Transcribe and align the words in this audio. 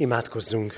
Imádkozzunk! 0.00 0.74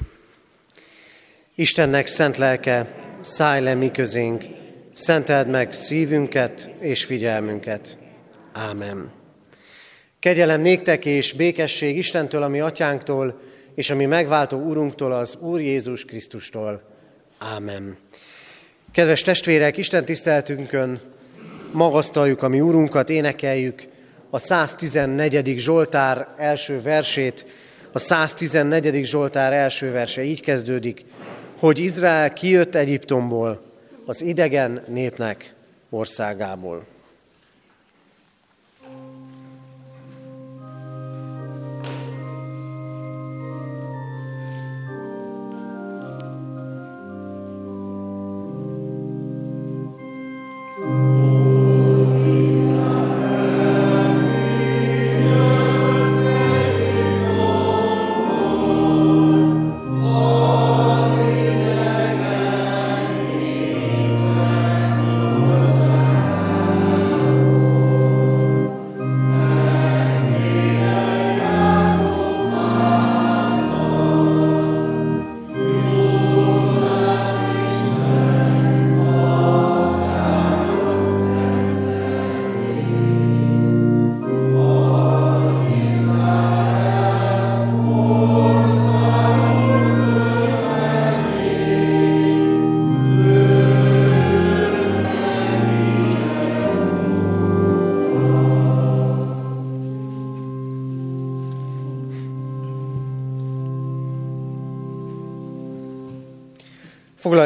Istennek 1.54 2.06
szent 2.06 2.36
lelke, 2.36 2.94
szállj 3.20 3.62
le 3.62 3.74
mi 3.74 3.90
közénk, 3.90 4.44
szenteld 4.92 5.48
meg 5.48 5.72
szívünket 5.72 6.70
és 6.78 7.04
figyelmünket. 7.04 7.98
Ámen. 8.52 9.12
Kegyelem 10.18 10.60
néktek 10.60 11.04
és 11.04 11.32
békesség 11.32 11.96
Istentől, 11.96 12.42
ami 12.42 12.60
atyánktól, 12.60 13.40
és 13.74 13.90
ami 13.90 14.06
megváltó 14.06 14.58
Úrunktól, 14.58 15.12
az 15.12 15.36
Úr 15.40 15.60
Jézus 15.60 16.04
Krisztustól. 16.04 16.82
Ámen. 17.38 17.96
Kedves 18.92 19.22
testvérek, 19.22 19.76
Isten 19.76 20.04
tiszteltünkön 20.04 21.00
magasztaljuk 21.72 22.42
a 22.42 22.48
mi 22.48 22.60
Úrunkat, 22.60 23.10
énekeljük 23.10 23.82
a 24.30 24.38
114. 24.38 25.54
Zsoltár 25.58 26.28
első 26.38 26.80
versét, 26.80 27.46
a 27.92 27.98
114. 27.98 29.04
Zsoltár 29.04 29.52
első 29.52 29.92
verse 29.92 30.22
így 30.22 30.40
kezdődik, 30.40 31.04
hogy 31.58 31.78
Izrael 31.78 32.32
kijött 32.32 32.74
Egyiptomból, 32.74 33.62
az 34.06 34.22
idegen 34.22 34.84
népnek 34.88 35.54
országából. 35.90 36.86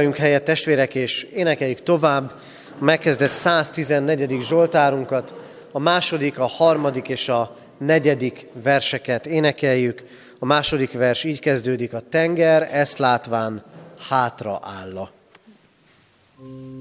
Foglaljunk 0.04 0.30
helyet, 0.30 0.44
testvérek, 0.44 0.94
és 0.94 1.22
énekeljük 1.22 1.82
tovább 1.82 2.32
megkezdett 2.78 3.30
114. 3.30 4.40
Zsoltárunkat, 4.40 5.34
a 5.72 5.78
második, 5.78 6.38
a 6.38 6.46
harmadik 6.46 7.08
és 7.08 7.28
a 7.28 7.56
negyedik 7.78 8.46
verseket 8.62 9.26
énekeljük. 9.26 10.02
A 10.38 10.44
második 10.44 10.92
vers 10.92 11.24
így 11.24 11.40
kezdődik, 11.40 11.94
a 11.94 12.00
tenger 12.00 12.68
ezt 12.72 12.98
látván 12.98 13.62
hátra 14.08 14.60
álla. 14.62 15.10
thank 16.36 16.73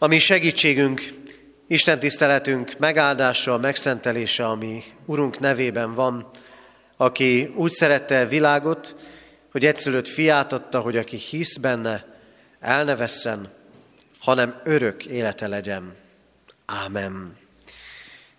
Ami 0.00 0.18
segítségünk, 0.18 1.02
Isten 1.66 1.98
tiszteletünk 1.98 2.78
megáldása, 2.78 3.58
megszentelése, 3.58 4.46
ami 4.46 4.82
Urunk 5.06 5.38
nevében 5.38 5.94
van, 5.94 6.30
aki 6.96 7.52
úgy 7.56 7.70
szerette 7.70 8.20
a 8.20 8.28
világot, 8.28 8.96
hogy 9.52 9.64
egyszülött 9.64 10.08
fiát 10.08 10.52
adta, 10.52 10.80
hogy 10.80 10.96
aki 10.96 11.16
hisz 11.16 11.56
benne, 11.56 12.04
el 12.60 12.84
ne 12.84 12.96
vesszen, 12.96 13.52
hanem 14.18 14.60
örök 14.64 15.04
élete 15.04 15.46
legyen. 15.48 15.94
Ámen. 16.66 17.36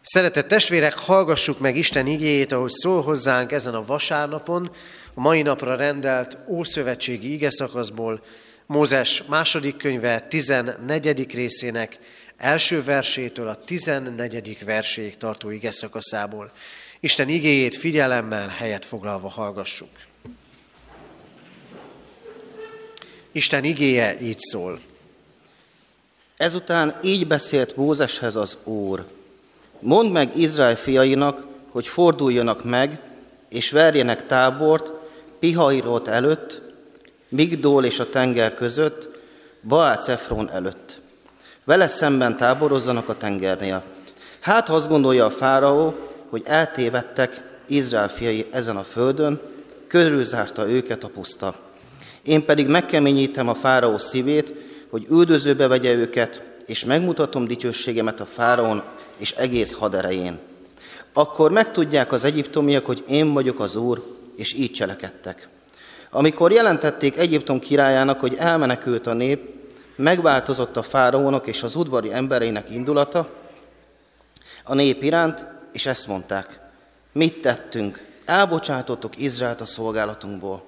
Szeretett 0.01 0.47
testvérek, 0.47 0.97
hallgassuk 0.97 1.59
meg 1.59 1.77
Isten 1.77 2.07
igéjét, 2.07 2.51
ahogy 2.51 2.71
szól 2.71 3.01
hozzánk 3.01 3.51
ezen 3.51 3.73
a 3.73 3.85
vasárnapon, 3.85 4.71
a 5.13 5.19
mai 5.19 5.41
napra 5.41 5.75
rendelt 5.75 6.37
Ószövetségi 6.47 7.33
ige 7.33 7.49
szakaszból, 7.49 8.23
Mózes 8.71 9.23
második 9.23 9.77
könyve 9.77 10.19
14. 10.19 11.33
részének 11.33 11.99
első 12.37 12.83
versétől 12.83 13.47
a 13.47 13.63
14. 13.63 14.63
verséig 14.65 15.17
tartó 15.17 15.49
ige 15.49 15.71
szakaszából. 15.71 16.51
Isten 16.99 17.29
igéjét 17.29 17.75
figyelemmel 17.75 18.47
helyet 18.47 18.85
foglalva 18.85 19.29
hallgassuk. 19.29 19.89
Isten 23.31 23.63
igéje 23.63 24.19
így 24.21 24.39
szól. 24.39 24.79
Ezután 26.37 26.99
így 27.03 27.27
beszélt 27.27 27.75
Mózeshez 27.75 28.35
az 28.35 28.57
Úr. 28.63 29.05
Mondd 29.79 30.11
meg 30.11 30.37
Izrael 30.37 30.75
fiainak, 30.75 31.45
hogy 31.69 31.87
forduljanak 31.87 32.63
meg, 32.63 32.99
és 33.47 33.71
verjenek 33.71 34.27
tábort 34.27 34.91
Pihairót 35.39 36.07
előtt, 36.07 36.68
Migdól 37.29 37.85
és 37.85 37.99
a 37.99 38.09
tenger 38.09 38.53
között, 38.53 39.09
Baác 39.67 40.07
Efron 40.07 40.49
előtt. 40.49 40.99
Vele 41.65 41.87
szemben 41.87 42.37
táborozzanak 42.37 43.09
a 43.09 43.17
tengernél. 43.17 43.83
Hát, 44.39 44.67
ha 44.67 44.75
azt 44.75 44.87
gondolja 44.87 45.25
a 45.25 45.31
fáraó, 45.31 45.95
hogy 46.29 46.41
eltévedtek 46.45 47.43
Izrael 47.67 48.09
fiai 48.09 48.47
ezen 48.51 48.77
a 48.77 48.83
földön, 48.83 49.41
körülzárta 49.87 50.69
őket 50.69 51.03
a 51.03 51.07
puszta. 51.07 51.55
Én 52.23 52.45
pedig 52.45 52.67
megkeményítem 52.67 53.47
a 53.47 53.55
fáraó 53.55 53.97
szívét, 53.97 54.53
hogy 54.89 55.05
üldözőbe 55.09 55.67
vegye 55.67 55.93
őket, 55.93 56.43
és 56.65 56.85
megmutatom 56.85 57.47
dicsőségemet 57.47 58.19
a 58.19 58.25
fáraón 58.25 58.83
és 59.17 59.31
egész 59.31 59.73
haderején. 59.73 60.39
Akkor 61.13 61.51
megtudják 61.51 62.11
az 62.11 62.23
egyiptomiak, 62.23 62.85
hogy 62.85 63.03
én 63.07 63.33
vagyok 63.33 63.59
az 63.59 63.75
Úr, 63.75 64.03
és 64.35 64.53
így 64.53 64.71
cselekedtek. 64.71 65.47
Amikor 66.11 66.51
jelentették 66.51 67.17
Egyiptom 67.17 67.59
királyának, 67.59 68.19
hogy 68.19 68.35
elmenekült 68.35 69.07
a 69.07 69.13
nép, 69.13 69.49
megváltozott 69.95 70.77
a 70.77 70.83
fáraónak 70.83 71.47
és 71.47 71.63
az 71.63 71.75
udvari 71.75 72.13
embereinek 72.13 72.69
indulata 72.69 73.29
a 74.63 74.73
nép 74.73 75.03
iránt, 75.03 75.45
és 75.71 75.85
ezt 75.85 76.07
mondták, 76.07 76.59
mit 77.13 77.41
tettünk, 77.41 78.05
elbocsátottuk 78.25 79.17
Izraelt 79.17 79.61
a 79.61 79.65
szolgálatunkból. 79.65 80.63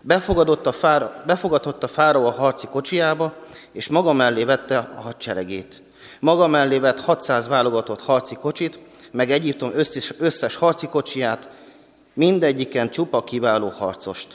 Befogadott 0.00 0.66
a, 0.66 0.72
fára, 0.72 1.22
befogadott 1.26 1.82
a 1.82 1.88
fáraó 1.88 2.26
a 2.26 2.30
harci 2.30 2.66
kocsiába, 2.66 3.34
és 3.72 3.88
maga 3.88 4.12
mellé 4.12 4.44
vette 4.44 4.78
a 4.78 5.00
hadseregét. 5.00 5.82
Maga 6.20 6.46
mellé 6.46 6.78
vett 6.78 7.00
600 7.00 7.48
válogatott 7.48 8.00
harci 8.00 8.34
kocsit, 8.34 8.78
meg 9.12 9.30
Egyiptom 9.30 9.70
összes, 9.74 10.14
összes 10.18 10.56
harci 10.56 10.86
kocsiját, 10.86 11.48
mindegyiken 12.14 12.90
csupa 12.90 13.24
kiváló 13.24 13.68
harcost. 13.68 14.28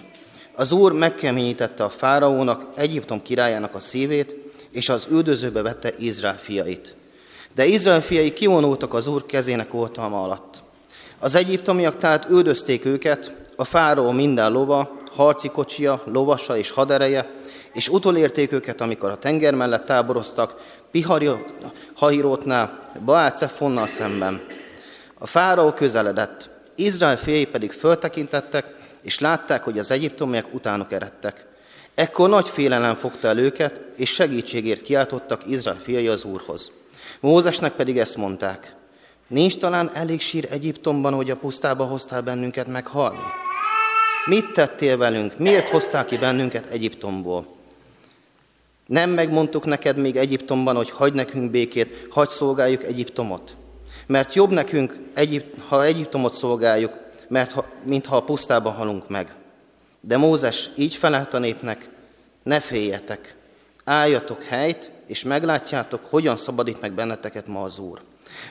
Az 0.60 0.72
Úr 0.72 0.92
megkeményítette 0.92 1.84
a 1.84 1.90
fáraónak, 1.90 2.66
Egyiptom 2.76 3.22
királyának 3.22 3.76
a 3.76 3.80
szívét, 3.80 4.36
és 4.72 4.90
az 4.90 5.08
üldözőbe 5.12 5.62
vette 5.62 5.94
Izrael 5.98 6.38
fiait. 6.38 6.96
De 7.56 7.66
Izrael 7.66 8.02
fiai 8.02 8.34
kivonultak 8.34 8.94
az 8.94 9.08
Úr 9.08 9.26
kezének 9.26 9.74
oltalma 9.74 10.24
alatt. 10.24 10.62
Az 11.20 11.36
egyiptomiak 11.36 11.98
tehát 11.98 12.30
üldözték 12.30 12.86
őket, 12.86 13.38
a 13.56 13.64
fáraó 13.64 14.12
minden 14.12 14.52
lova, 14.52 14.98
harci 15.12 15.50
kocsia, 15.50 16.02
lovasa 16.06 16.58
és 16.58 16.72
hadereje, 16.72 17.32
és 17.74 17.90
utolérték 17.90 18.52
őket, 18.52 18.82
amikor 18.82 19.10
a 19.10 19.20
tenger 19.20 19.54
mellett 19.54 19.86
táboroztak, 19.86 20.56
Pihahirótnál, 20.92 22.92
Baálcefonnal 23.06 23.88
szemben. 23.88 24.42
A 25.20 25.28
fáraó 25.28 25.72
közeledett, 25.72 26.50
Izrael 26.76 27.18
fiai 27.18 27.46
pedig 27.46 27.72
föltekintettek, 27.72 28.78
és 29.02 29.20
látták, 29.20 29.64
hogy 29.64 29.80
az 29.80 29.92
egyiptomiak 29.92 30.54
utánuk 30.54 30.92
eredtek. 30.92 31.46
Ekkor 31.96 32.30
nagy 32.30 32.48
félelem 32.48 32.96
fogta 32.96 33.28
el 33.28 33.38
őket, 33.38 33.82
és 33.96 34.10
segítségért 34.10 34.82
kiáltottak 34.82 35.48
Izrael 35.48 35.80
fiai 35.82 36.08
az 36.08 36.24
Úrhoz. 36.24 36.72
Mózesnek 37.20 37.72
pedig 37.72 37.98
ezt 37.98 38.18
mondták, 38.18 38.76
nincs 39.28 39.58
talán 39.58 39.92
elég 39.94 40.22
sír 40.22 40.48
Egyiptomban, 40.52 41.14
hogy 41.14 41.30
a 41.30 41.36
pusztába 41.36 41.84
hoztál 41.84 42.22
bennünket 42.22 42.68
meghalni? 42.68 43.20
Mit 44.26 44.52
tettél 44.54 44.98
velünk? 44.98 45.38
Miért 45.38 45.70
hoztál 45.70 46.06
ki 46.06 46.18
bennünket 46.18 46.66
Egyiptomból? 46.66 47.48
Nem 48.86 49.10
megmondtuk 49.10 49.66
neked 49.66 49.98
még 49.98 50.16
Egyiptomban, 50.16 50.76
hogy 50.76 50.90
hagyd 50.90 51.16
nekünk 51.16 51.52
békét, 51.52 52.08
hagyd 52.10 52.30
szolgáljuk 52.30 52.84
Egyiptomot? 52.84 53.56
Mert 54.08 54.34
jobb 54.34 54.50
nekünk, 54.50 55.00
ha 55.68 55.84
Egyiptomot 55.84 56.34
szolgáljuk, 56.34 57.09
mert 57.30 57.52
ha, 57.52 57.66
mintha 57.84 58.16
a 58.16 58.24
pusztában 58.24 58.74
halunk 58.74 59.10
meg. 59.10 59.36
De 60.02 60.18
Mózes 60.18 60.70
így 60.76 60.94
felelt 60.94 61.34
a 61.34 61.40
népnek, 61.40 61.90
ne 62.44 62.60
féljetek, 62.60 63.36
álljatok 63.84 64.44
helyt, 64.44 64.92
és 65.08 65.24
meglátjátok, 65.24 66.06
hogyan 66.06 66.38
szabadít 66.38 66.82
meg 66.82 66.94
benneteket 66.94 67.48
ma 67.48 67.62
az 67.62 67.80
Úr. 67.80 68.02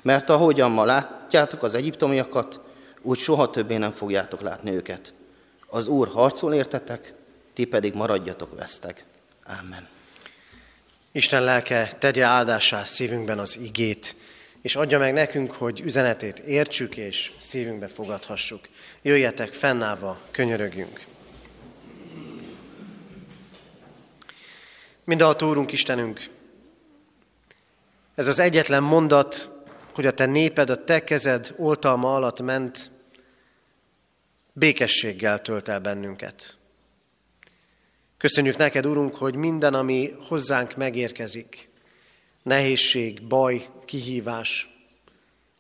Mert 0.02 0.30
ahogyan 0.30 0.70
ma 0.70 0.84
látjátok 0.84 1.62
az 1.62 1.74
egyiptomiakat, 1.74 2.60
úgy 3.02 3.18
soha 3.18 3.50
többé 3.50 3.76
nem 3.76 3.92
fogjátok 3.92 4.40
látni 4.40 4.70
őket. 4.70 5.12
Az 5.66 5.86
Úr 5.86 6.08
harcol 6.08 6.54
értetek, 6.54 7.14
ti 7.54 7.64
pedig 7.64 7.94
maradjatok 7.94 8.56
vesztek. 8.56 9.04
Amen. 9.60 9.88
Isten 11.12 11.42
lelke 11.42 11.92
tegye 11.98 12.24
áldásá 12.24 12.84
szívünkben 12.84 13.38
az 13.38 13.58
igét, 13.58 14.16
és 14.62 14.76
adja 14.76 14.98
meg 14.98 15.12
nekünk, 15.12 15.52
hogy 15.52 15.80
üzenetét 15.80 16.38
értsük 16.38 16.96
és 16.96 17.32
szívünkbe 17.38 17.88
fogadhassuk. 17.88 18.68
Jöjjetek 19.02 19.52
fennállva, 19.52 20.20
könyörögjünk. 20.30 21.00
a 25.18 25.44
Úrunk 25.44 25.72
Istenünk, 25.72 26.20
ez 28.14 28.26
az 28.26 28.38
egyetlen 28.38 28.82
mondat, 28.82 29.50
hogy 29.94 30.06
a 30.06 30.12
te 30.12 30.26
néped, 30.26 30.70
a 30.70 30.84
te 30.84 31.04
kezed 31.04 31.54
oltalma 31.56 32.14
alatt 32.14 32.40
ment, 32.40 32.90
békességgel 34.52 35.40
tölt 35.40 35.68
el 35.68 35.80
bennünket. 35.80 36.56
Köszönjük 38.16 38.56
neked, 38.56 38.86
Urunk, 38.86 39.16
hogy 39.16 39.34
minden, 39.34 39.74
ami 39.74 40.14
hozzánk 40.28 40.76
megérkezik, 40.76 41.67
nehézség, 42.48 43.22
baj, 43.22 43.68
kihívás, 43.84 44.68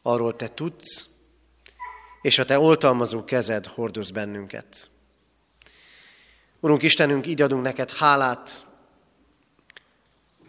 arról 0.02 0.36
te 0.36 0.48
tudsz, 0.48 1.08
és 2.22 2.38
a 2.38 2.44
te 2.44 2.58
oltalmazó 2.58 3.24
kezed 3.24 3.66
hordoz 3.66 4.10
bennünket. 4.10 4.90
Urunk 6.60 6.82
Istenünk, 6.82 7.26
így 7.26 7.42
adunk 7.42 7.62
neked 7.62 7.90
hálát 7.90 8.66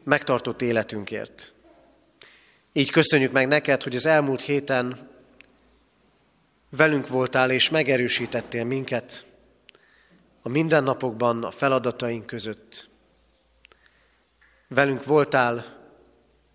megtartott 0.04 0.62
életünkért. 0.62 1.54
Így 2.74 2.92
köszönjük 2.92 3.32
meg 3.32 3.48
neked, 3.48 3.84
hogy 3.84 3.96
az 3.96 4.06
elmúlt 4.06 4.42
héten 4.42 5.10
velünk 6.70 7.08
voltál 7.08 7.52
és 7.52 7.70
megerősítettél 7.70 8.64
minket 8.64 9.26
a 10.42 10.50
mindennapokban, 10.50 11.44
a 11.44 11.52
feladataink 11.52 12.26
között. 12.26 12.90
Velünk 14.68 15.04
voltál 15.04 15.79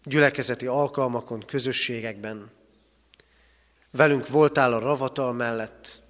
gyülekezeti 0.04 0.66
alkalmakon, 0.66 1.40
közösségekben. 1.46 2.50
Velünk 3.90 4.28
voltál 4.28 4.72
a 4.72 4.78
ravatal 4.78 5.32
mellett, 5.32 6.02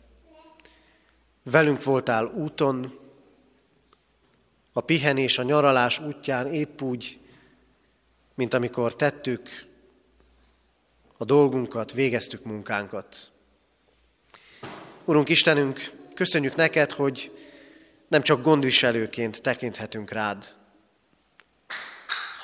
velünk 1.43 1.83
voltál 1.83 2.27
úton, 2.27 2.99
a 4.73 4.81
pihenés, 4.81 5.39
a 5.39 5.43
nyaralás 5.43 5.99
útján 5.99 6.47
épp 6.47 6.83
úgy, 6.83 7.19
mint 8.35 8.55
amikor 8.55 8.97
tettük 8.97 9.49
a 11.17 11.25
dolgunkat, 11.25 11.93
végeztük 11.93 12.45
munkánkat. 12.45 13.31
Urunk 15.05 15.29
Istenünk, 15.29 15.93
köszönjük 16.15 16.55
neked, 16.55 16.93
hogy 16.93 17.33
nem 18.09 18.23
csak 18.23 18.43
gondviselőként 18.43 19.43
tekinthetünk 19.43 20.11
rád, 20.11 20.45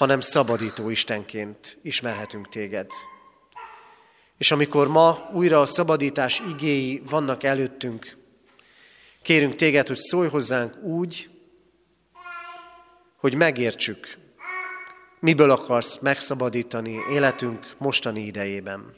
hanem 0.00 0.20
szabadító 0.20 0.90
Istenként 0.90 1.78
ismerhetünk 1.82 2.48
téged. 2.48 2.90
És 4.38 4.50
amikor 4.50 4.88
ma 4.88 5.28
újra 5.32 5.60
a 5.60 5.66
szabadítás 5.66 6.42
igéi 6.48 7.02
vannak 7.10 7.42
előttünk, 7.42 8.16
kérünk 9.22 9.54
téged, 9.54 9.86
hogy 9.86 9.96
szólj 9.96 10.28
hozzánk 10.28 10.82
úgy, 10.82 11.30
hogy 13.16 13.34
megértsük, 13.34 14.18
Miből 15.18 15.50
akarsz 15.50 15.98
megszabadítani 15.98 16.96
életünk 17.10 17.74
mostani 17.78 18.20
idejében? 18.20 18.94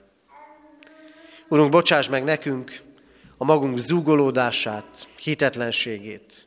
Urunk, 1.49 1.71
bocsáss 1.71 2.09
meg 2.09 2.25
nekünk 2.25 2.81
a 3.37 3.45
magunk 3.45 3.79
zúgolódását, 3.79 5.09
hitetlenségét. 5.17 6.47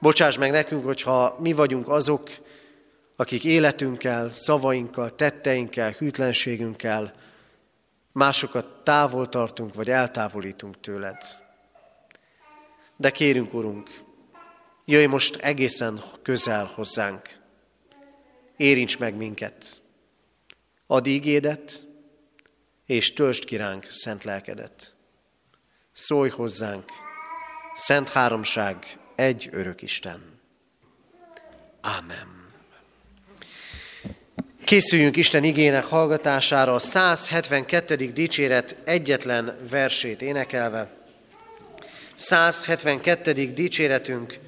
Bocsáss 0.00 0.38
meg 0.38 0.50
nekünk, 0.50 0.84
hogyha 0.84 1.36
mi 1.40 1.52
vagyunk 1.52 1.88
azok, 1.88 2.30
akik 3.16 3.44
életünkkel, 3.44 4.28
szavainkkal, 4.28 5.14
tetteinkkel, 5.14 5.90
hűtlenségünkkel 5.90 7.12
másokat 8.12 8.84
távol 8.84 9.28
tartunk, 9.28 9.74
vagy 9.74 9.90
eltávolítunk 9.90 10.80
tőled. 10.80 11.22
De 12.96 13.10
kérünk, 13.10 13.54
Urunk, 13.54 13.90
jöjj 14.84 15.06
most 15.06 15.36
egészen 15.36 16.02
közel 16.22 16.64
hozzánk. 16.64 17.42
Érints 18.56 18.98
meg 18.98 19.14
minket. 19.14 19.82
Add 20.86 21.06
ígédet, 21.06 21.86
és 22.86 23.12
töltsd 23.12 23.44
ki 23.44 23.56
ránk 23.56 23.86
szent 23.88 24.24
lelkedet. 24.24 24.94
Szólj 25.92 26.30
hozzánk, 26.30 26.84
Szent 27.74 28.08
Háromság, 28.08 28.98
egy 29.14 29.48
örök 29.52 29.82
Isten. 29.82 30.40
Ámen. 31.80 32.43
Készüljünk 34.74 35.16
Isten 35.16 35.44
igének 35.44 35.84
hallgatására 35.84 36.74
a 36.74 36.78
172. 36.78 37.96
dicséret 37.96 38.76
egyetlen 38.84 39.56
versét 39.70 40.22
énekelve. 40.22 40.90
172. 42.14 43.32
dicséretünk 43.32 44.38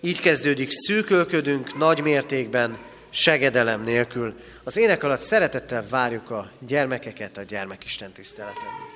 így 0.00 0.20
kezdődik, 0.20 0.70
szűkölködünk 0.70 1.78
nagy 1.78 2.02
mértékben, 2.02 2.78
segedelem 3.10 3.82
nélkül. 3.82 4.34
Az 4.64 4.76
ének 4.76 5.02
alatt 5.02 5.20
szeretettel 5.20 5.84
várjuk 5.90 6.30
a 6.30 6.50
gyermekeket 6.66 7.38
a 7.38 7.42
gyermekisten 7.42 8.12
tiszteleten. 8.12 8.91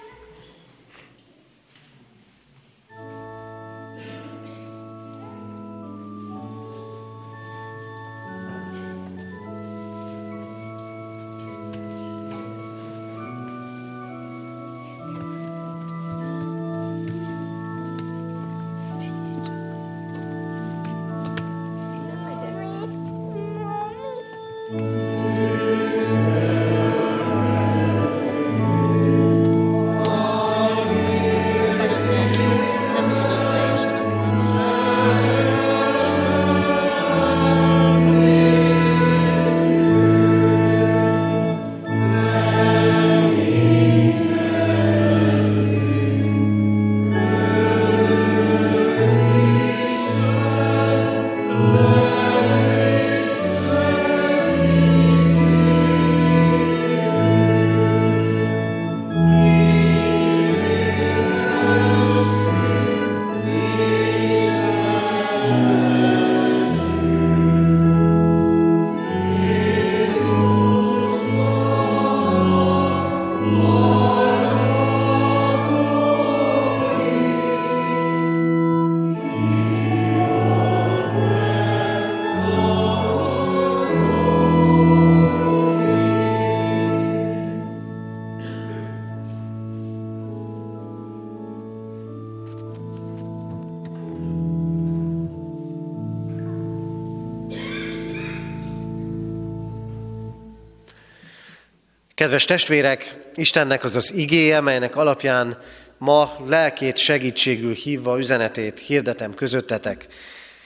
Kedves 102.26 102.45
testvérek, 102.45 103.16
Istennek 103.35 103.85
az 103.85 103.97
az 103.97 104.12
igéje, 104.12 104.61
melynek 104.61 104.97
alapján 104.97 105.59
ma 105.99 106.37
lelkét 106.47 106.97
segítségül 106.97 107.75
hívva 107.75 108.18
üzenetét 108.18 108.78
hirdetem 108.78 109.35
közöttetek. 109.35 110.06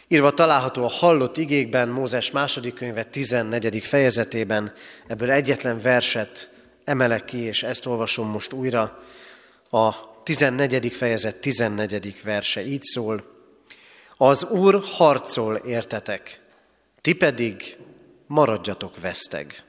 Írva 0.08 0.30
található 0.30 0.84
a 0.84 0.88
hallott 0.88 1.36
igékben, 1.36 1.88
Mózes 1.88 2.30
második 2.30 2.74
könyve 2.74 3.04
14. 3.04 3.82
fejezetében, 3.84 4.72
ebből 5.06 5.30
egyetlen 5.30 5.80
verset 5.80 6.50
emelek 6.84 7.24
ki, 7.24 7.38
és 7.38 7.62
ezt 7.62 7.86
olvasom 7.86 8.28
most 8.28 8.52
újra. 8.52 9.02
A 9.70 9.94
14. 10.22 10.92
fejezet 10.92 11.36
14. 11.36 12.20
verse 12.22 12.66
így 12.66 12.82
szól. 12.82 13.24
Az 14.16 14.44
Úr 14.44 14.80
harcol 14.84 15.56
értetek, 15.56 16.40
ti 17.00 17.12
pedig 17.12 17.76
maradjatok 18.26 19.00
veszteg. 19.00 19.62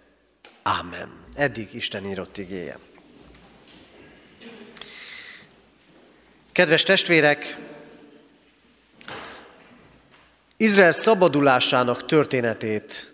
Ámen. 0.63 1.20
Eddig 1.35 1.73
Isten 1.73 2.05
írott 2.05 2.37
igéje. 2.37 2.77
Kedves 6.51 6.83
testvérek, 6.83 7.57
Izrael 10.57 10.91
szabadulásának 10.91 12.05
történetét 12.05 13.13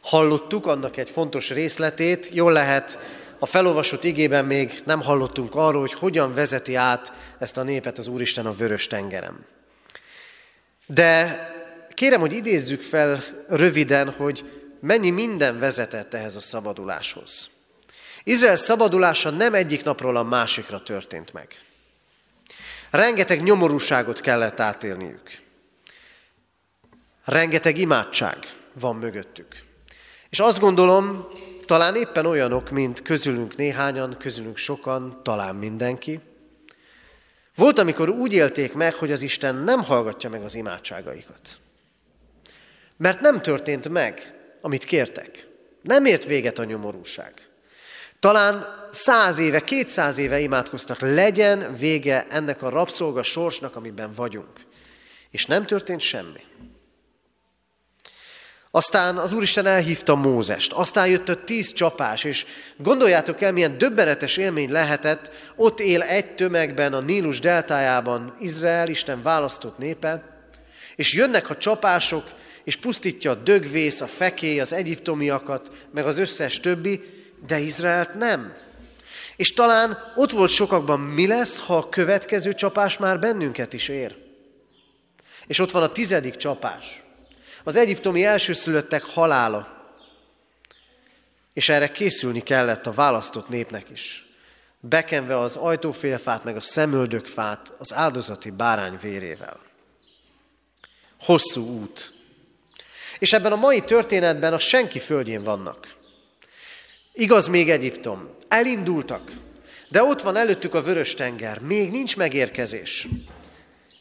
hallottuk, 0.00 0.66
annak 0.66 0.96
egy 0.96 1.10
fontos 1.10 1.50
részletét. 1.50 2.30
Jól 2.32 2.52
lehet, 2.52 2.98
a 3.38 3.46
felolvasott 3.46 4.04
igében 4.04 4.44
még 4.44 4.82
nem 4.84 5.02
hallottunk 5.02 5.54
arról, 5.54 5.80
hogy 5.80 5.92
hogyan 5.92 6.34
vezeti 6.34 6.74
át 6.74 7.12
ezt 7.38 7.56
a 7.56 7.62
népet 7.62 7.98
az 7.98 8.06
Úristen 8.06 8.46
a 8.46 8.52
vörös 8.52 8.86
tengerem. 8.86 9.44
De 10.86 11.38
kérem, 11.94 12.20
hogy 12.20 12.32
idézzük 12.32 12.82
fel 12.82 13.24
röviden, 13.48 14.10
hogy 14.10 14.63
mennyi 14.84 15.10
minden 15.10 15.58
vezetett 15.58 16.14
ehhez 16.14 16.36
a 16.36 16.40
szabaduláshoz. 16.40 17.50
Izrael 18.24 18.56
szabadulása 18.56 19.30
nem 19.30 19.54
egyik 19.54 19.84
napról 19.84 20.16
a 20.16 20.22
másikra 20.22 20.80
történt 20.80 21.32
meg. 21.32 21.60
Rengeteg 22.90 23.42
nyomorúságot 23.42 24.20
kellett 24.20 24.60
átélniük. 24.60 25.40
Rengeteg 27.24 27.78
imádság 27.78 28.38
van 28.72 28.96
mögöttük. 28.96 29.54
És 30.28 30.40
azt 30.40 30.60
gondolom, 30.60 31.28
talán 31.64 31.96
éppen 31.96 32.26
olyanok, 32.26 32.70
mint 32.70 33.02
közülünk 33.02 33.56
néhányan, 33.56 34.16
közülünk 34.18 34.56
sokan, 34.56 35.20
talán 35.22 35.54
mindenki. 35.54 36.20
Volt, 37.54 37.78
amikor 37.78 38.08
úgy 38.08 38.32
élték 38.32 38.72
meg, 38.72 38.94
hogy 38.94 39.12
az 39.12 39.22
Isten 39.22 39.54
nem 39.54 39.82
hallgatja 39.82 40.30
meg 40.30 40.42
az 40.42 40.54
imádságaikat. 40.54 41.58
Mert 42.96 43.20
nem 43.20 43.42
történt 43.42 43.88
meg, 43.88 44.34
amit 44.64 44.84
kértek. 44.84 45.46
Nem 45.82 46.04
ért 46.04 46.24
véget 46.24 46.58
a 46.58 46.64
nyomorúság. 46.64 47.32
Talán 48.20 48.64
száz 48.92 49.38
éve, 49.38 49.60
kétszáz 49.60 50.18
éve 50.18 50.38
imádkoztak, 50.38 51.00
legyen 51.00 51.74
vége 51.78 52.26
ennek 52.30 52.62
a 52.62 52.68
rabszolga 52.68 53.22
sorsnak, 53.22 53.76
amiben 53.76 54.12
vagyunk. 54.14 54.52
És 55.30 55.46
nem 55.46 55.66
történt 55.66 56.00
semmi. 56.00 56.40
Aztán 58.70 59.16
az 59.16 59.32
Úristen 59.32 59.66
elhívta 59.66 60.14
Mózest, 60.14 60.72
aztán 60.72 61.06
jött 61.06 61.28
a 61.28 61.44
tíz 61.44 61.72
csapás, 61.72 62.24
és 62.24 62.46
gondoljátok 62.76 63.40
el, 63.40 63.52
milyen 63.52 63.78
döbbenetes 63.78 64.36
élmény 64.36 64.70
lehetett, 64.70 65.30
ott 65.56 65.80
él 65.80 66.02
egy 66.02 66.34
tömegben 66.34 66.92
a 66.92 67.00
Nílus 67.00 67.40
deltájában 67.40 68.36
Izrael, 68.40 68.88
Isten 68.88 69.22
választott 69.22 69.78
népe, 69.78 70.22
és 70.96 71.14
jönnek 71.14 71.50
a 71.50 71.56
csapások, 71.56 72.42
és 72.64 72.76
pusztítja 72.76 73.30
a 73.30 73.34
dögvész, 73.34 74.00
a 74.00 74.06
fekély, 74.06 74.60
az 74.60 74.72
egyiptomiakat, 74.72 75.86
meg 75.90 76.06
az 76.06 76.18
összes 76.18 76.60
többi, 76.60 77.00
de 77.46 77.58
Izraelt 77.58 78.14
nem. 78.14 78.54
És 79.36 79.52
talán 79.52 80.12
ott 80.16 80.30
volt 80.30 80.50
sokakban, 80.50 81.00
mi 81.00 81.26
lesz, 81.26 81.58
ha 81.58 81.76
a 81.76 81.88
következő 81.88 82.54
csapás 82.54 82.96
már 82.96 83.18
bennünket 83.18 83.72
is 83.72 83.88
ér. 83.88 84.16
És 85.46 85.58
ott 85.58 85.70
van 85.70 85.82
a 85.82 85.92
tizedik 85.92 86.36
csapás. 86.36 87.02
Az 87.64 87.76
egyiptomi 87.76 88.24
elsőszülöttek 88.24 89.02
halála. 89.02 89.72
És 91.52 91.68
erre 91.68 91.90
készülni 91.90 92.42
kellett 92.42 92.86
a 92.86 92.92
választott 92.92 93.48
népnek 93.48 93.90
is, 93.90 94.28
bekenve 94.80 95.38
az 95.38 95.56
ajtófélfát 95.56 96.44
meg 96.44 96.56
a 96.56 96.60
szemöldökfát 96.60 97.72
az 97.78 97.94
áldozati 97.94 98.50
bárány 98.50 98.98
vérével. 99.00 99.60
Hosszú 101.20 101.80
út. 101.80 102.13
És 103.18 103.32
ebben 103.32 103.52
a 103.52 103.56
mai 103.56 103.80
történetben 103.80 104.52
a 104.52 104.58
senki 104.58 104.98
földjén 104.98 105.42
vannak. 105.42 105.96
Igaz 107.12 107.46
még 107.46 107.70
Egyiptom. 107.70 108.36
Elindultak, 108.48 109.32
de 109.88 110.02
ott 110.02 110.20
van 110.20 110.36
előttük 110.36 110.74
a 110.74 110.82
vörös 110.82 111.14
tenger. 111.14 111.60
Még 111.60 111.90
nincs 111.90 112.16
megérkezés. 112.16 113.08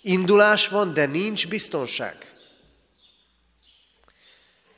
Indulás 0.01 0.67
van, 0.67 0.93
de 0.93 1.05
nincs 1.05 1.47
biztonság. 1.47 2.15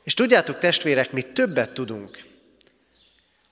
És 0.04 0.14
tudjátok, 0.14 0.58
testvérek, 0.58 1.12
mi 1.12 1.22
többet 1.22 1.72
tudunk. 1.72 2.18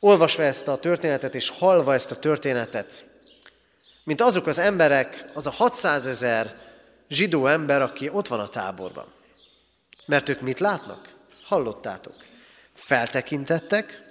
Olvasva 0.01 0.43
ezt 0.43 0.69
a 0.69 0.79
történetet 0.79 1.35
és 1.35 1.49
hallva 1.49 1.95
ezt 1.95 2.11
a 2.11 2.17
történetet, 2.17 3.05
mint 4.05 4.21
azok 4.21 4.47
az 4.47 4.59
emberek, 4.59 5.31
az 5.35 5.47
a 5.47 5.51
600 5.51 6.07
ezer 6.07 6.57
zsidó 7.09 7.47
ember, 7.47 7.83
aki 7.83 8.09
ott 8.09 8.29
van 8.29 8.41
a 8.41 8.49
táborban. 8.49 9.13
Mert 10.07 10.29
ők 10.29 10.41
mit 10.41 10.61
látnak? 10.61 11.15
Hallottátok. 11.43 12.17
Feltekintettek, 12.75 14.03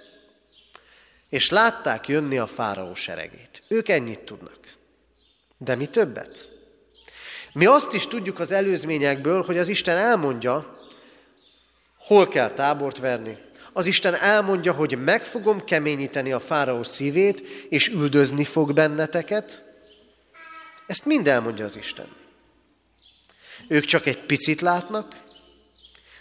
és 1.28 1.50
látták 1.50 2.08
jönni 2.08 2.38
a 2.38 2.46
fáraó 2.46 2.94
seregét. 2.94 3.62
Ők 3.68 3.88
ennyit 3.88 4.20
tudnak. 4.20 4.58
De 5.58 5.74
mi 5.74 5.86
többet? 5.86 6.48
Mi 7.52 7.66
azt 7.66 7.92
is 7.92 8.06
tudjuk 8.06 8.38
az 8.38 8.52
előzményekből, 8.52 9.42
hogy 9.42 9.58
az 9.58 9.68
Isten 9.68 9.96
elmondja, 9.96 10.78
hol 11.98 12.28
kell 12.28 12.50
tábort 12.50 12.98
verni. 12.98 13.38
Az 13.72 13.86
Isten 13.86 14.14
elmondja, 14.14 14.72
hogy 14.72 15.02
meg 15.04 15.24
fogom 15.24 15.64
keményíteni 15.64 16.32
a 16.32 16.40
fáraó 16.40 16.82
szívét, 16.82 17.40
és 17.68 17.88
üldözni 17.88 18.44
fog 18.44 18.72
benneteket. 18.72 19.64
Ezt 20.86 21.04
mind 21.04 21.28
elmondja 21.28 21.64
az 21.64 21.76
Isten. 21.76 22.08
Ők 23.68 23.84
csak 23.84 24.06
egy 24.06 24.18
picit 24.18 24.60
látnak, 24.60 25.23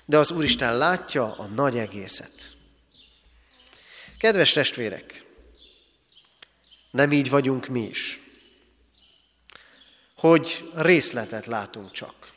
de 0.06 0.18
az 0.18 0.32
Úristen 0.32 0.78
látja 0.78 1.36
a 1.38 1.46
nagy 1.46 1.78
egészet. 1.78 2.56
Kedves 4.18 4.52
testvérek, 4.52 5.26
nem 6.92 7.12
így 7.12 7.30
vagyunk 7.30 7.68
mi 7.68 7.82
is, 7.82 8.20
hogy 10.16 10.72
részletet 10.76 11.46
látunk 11.46 11.92
csak. 11.92 12.32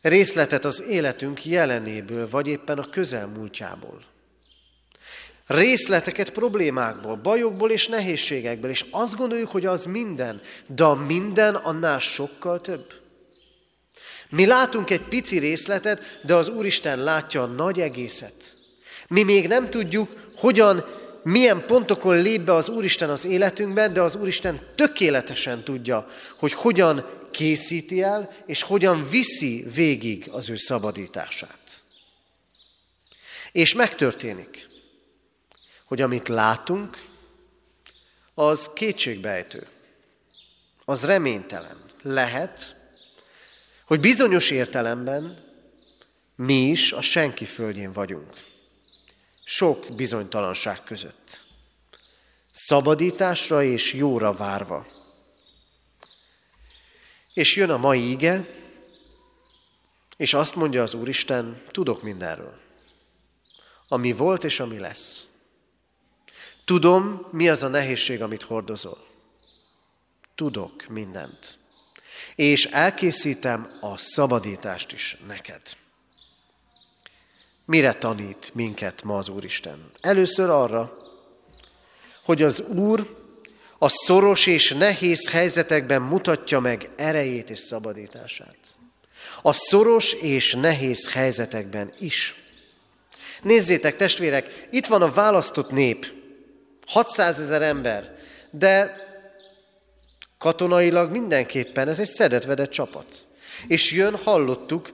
Részletet 0.00 0.64
az 0.64 0.82
életünk 0.82 1.44
jelenéből, 1.44 2.28
vagy 2.28 2.46
éppen 2.46 2.78
a 2.78 2.90
közelmúltjából. 2.90 4.04
Részleteket 5.46 6.30
problémákból, 6.30 7.16
bajokból 7.16 7.70
és 7.70 7.88
nehézségekből, 7.88 8.70
és 8.70 8.84
azt 8.90 9.16
gondoljuk, 9.16 9.50
hogy 9.50 9.66
az 9.66 9.84
minden, 9.84 10.40
de 10.66 10.84
a 10.84 10.94
minden 10.94 11.54
annál 11.54 11.98
sokkal 11.98 12.60
több. 12.60 13.03
Mi 14.34 14.46
látunk 14.46 14.90
egy 14.90 15.00
pici 15.00 15.38
részletet, 15.38 16.20
de 16.22 16.34
az 16.34 16.48
Úristen 16.48 16.98
látja 16.98 17.42
a 17.42 17.46
nagy 17.46 17.80
egészet. 17.80 18.56
Mi 19.08 19.22
még 19.22 19.48
nem 19.48 19.70
tudjuk, 19.70 20.32
hogyan, 20.36 20.84
milyen 21.22 21.66
pontokon 21.66 22.22
lép 22.22 22.40
be 22.40 22.54
az 22.54 22.68
Úristen 22.68 23.10
az 23.10 23.24
életünkben, 23.24 23.92
de 23.92 24.02
az 24.02 24.16
Úristen 24.16 24.60
tökéletesen 24.74 25.64
tudja, 25.64 26.06
hogy 26.36 26.52
hogyan 26.52 27.06
készíti 27.30 28.02
el, 28.02 28.30
és 28.46 28.62
hogyan 28.62 29.08
viszi 29.10 29.64
végig 29.74 30.28
az 30.30 30.50
ő 30.50 30.56
szabadítását. 30.56 31.82
És 33.52 33.74
megtörténik, 33.74 34.68
hogy 35.84 36.00
amit 36.00 36.28
látunk, 36.28 37.02
az 38.34 38.70
kétségbejtő, 38.74 39.66
az 40.84 41.04
reménytelen. 41.04 41.76
Lehet, 42.02 42.76
hogy 43.84 44.00
bizonyos 44.00 44.50
értelemben 44.50 45.44
mi 46.36 46.68
is 46.70 46.92
a 46.92 47.00
senki 47.00 47.44
földjén 47.44 47.92
vagyunk 47.92 48.32
sok 49.44 49.86
bizonytalanság 49.96 50.82
között. 50.82 51.44
Szabadításra 52.52 53.62
és 53.62 53.92
jóra 53.92 54.32
várva. 54.32 54.86
És 57.34 57.56
jön 57.56 57.70
a 57.70 57.76
mai 57.76 58.10
ige, 58.10 58.46
és 60.16 60.34
azt 60.34 60.54
mondja 60.54 60.82
az 60.82 60.94
Úristen, 60.94 61.62
tudok 61.68 62.02
mindenről. 62.02 62.60
Ami 63.88 64.12
volt 64.12 64.44
és 64.44 64.60
ami 64.60 64.78
lesz. 64.78 65.28
Tudom, 66.64 67.26
mi 67.30 67.48
az 67.48 67.62
a 67.62 67.68
nehézség, 67.68 68.22
amit 68.22 68.42
hordozol. 68.42 69.06
Tudok 70.34 70.86
mindent. 70.86 71.58
És 72.34 72.64
elkészítem 72.64 73.78
a 73.80 73.96
szabadítást 73.96 74.92
is 74.92 75.16
neked. 75.26 75.62
Mire 77.64 77.92
tanít 77.92 78.50
minket 78.54 79.02
ma 79.02 79.16
az 79.16 79.28
Úristen? 79.28 79.90
Először 80.00 80.50
arra, 80.50 80.92
hogy 82.24 82.42
az 82.42 82.60
Úr 82.60 83.22
a 83.78 83.88
szoros 83.88 84.46
és 84.46 84.72
nehéz 84.72 85.30
helyzetekben 85.30 86.02
mutatja 86.02 86.60
meg 86.60 86.90
erejét 86.96 87.50
és 87.50 87.58
szabadítását. 87.58 88.56
A 89.42 89.52
szoros 89.52 90.12
és 90.12 90.54
nehéz 90.54 91.12
helyzetekben 91.12 91.92
is. 91.98 92.34
Nézzétek, 93.42 93.96
testvérek, 93.96 94.68
itt 94.70 94.86
van 94.86 95.02
a 95.02 95.12
választott 95.12 95.70
nép, 95.70 96.12
600 96.86 97.38
ezer 97.38 97.62
ember, 97.62 98.16
de 98.50 99.03
katonailag 100.44 101.10
mindenképpen 101.10 101.88
ez 101.88 102.00
egy 102.00 102.06
szedetvedett 102.06 102.70
csapat. 102.70 103.06
És 103.66 103.92
jön, 103.92 104.16
hallottuk, 104.16 104.90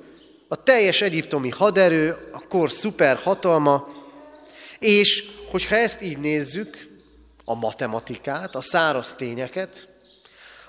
a 0.48 0.62
teljes 0.62 1.00
egyiptomi 1.00 1.48
haderő, 1.48 2.16
a 2.32 2.46
kor 2.48 2.70
szuper 2.70 3.16
hatalma, 3.16 3.88
és 4.78 5.24
hogyha 5.50 5.76
ezt 5.76 6.02
így 6.02 6.18
nézzük, 6.18 6.88
a 7.44 7.54
matematikát, 7.54 8.54
a 8.54 8.60
száraz 8.60 9.14
tényeket, 9.14 9.88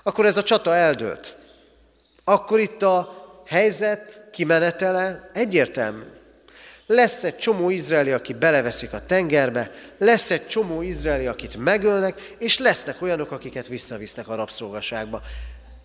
akkor 0.02 0.26
ez 0.26 0.36
a 0.36 0.42
csata 0.42 0.74
eldőlt. 0.74 1.36
Akkor 2.24 2.60
itt 2.60 2.82
a 2.82 3.24
helyzet 3.46 4.24
kimenetele 4.32 5.30
egyértelmű. 5.32 6.04
Lesz 6.92 7.24
egy 7.24 7.36
csomó 7.36 7.70
izraeli, 7.70 8.12
aki 8.12 8.32
beleveszik 8.32 8.92
a 8.92 9.06
tengerbe, 9.06 9.70
lesz 9.98 10.30
egy 10.30 10.46
csomó 10.46 10.82
izraeli, 10.82 11.26
akit 11.26 11.56
megölnek, 11.56 12.34
és 12.38 12.58
lesznek 12.58 13.02
olyanok, 13.02 13.30
akiket 13.30 13.66
visszavisznek 13.66 14.28
a 14.28 14.34
rabszolgaságba. 14.34 15.22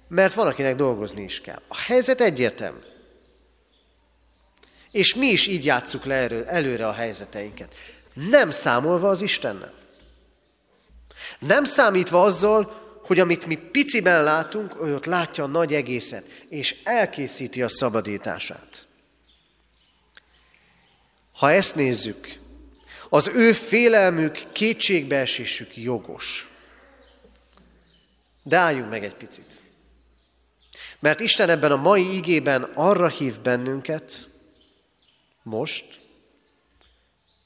Mert 0.08 0.34
van, 0.34 0.48
akinek 0.48 0.76
dolgozni 0.76 1.24
is 1.24 1.42
kell. 1.42 1.62
A 1.68 1.78
helyzet 1.78 2.22
egyértelmű. 2.22 2.80
És 4.92 5.16
mi 5.16 5.28
is 5.28 5.48
így 5.48 5.66
játsszuk 5.66 6.06
le 6.06 6.16
erő, 6.16 6.46
előre 6.46 6.88
a 6.88 6.94
helyzeteinket. 6.94 7.76
Nem 8.14 8.52
számolva 8.52 9.10
az 9.10 9.22
Istennel. 9.22 9.74
Nem 11.40 11.64
számítva 11.64 12.24
azzal, 12.24 12.82
hogy 13.04 13.20
amit 13.20 13.46
mi 13.46 13.56
piciben 13.56 14.24
látunk, 14.24 14.76
ő 14.84 14.96
ott 14.96 15.06
látja 15.06 15.44
a 15.44 15.48
nagy 15.48 15.74
egészet, 15.74 16.24
és 16.50 16.76
elkészíti 16.84 17.62
a 17.62 17.70
szabadítását. 17.70 18.87
Ha 21.38 21.52
ezt 21.52 21.76
nézzük, 21.76 22.40
az 23.10 23.28
ő 23.28 23.54
félelmük, 23.54 24.52
kétségbeesésük 24.52 25.78
jogos. 25.78 26.50
De 28.44 28.58
álljunk 28.58 28.90
meg 28.90 29.04
egy 29.04 29.16
picit. 29.16 29.64
Mert 31.00 31.20
Isten 31.20 31.50
ebben 31.50 31.72
a 31.72 31.76
mai 31.76 32.16
igében 32.16 32.64
arra 32.64 33.08
hív 33.08 33.40
bennünket, 33.40 34.30
most, 35.44 36.00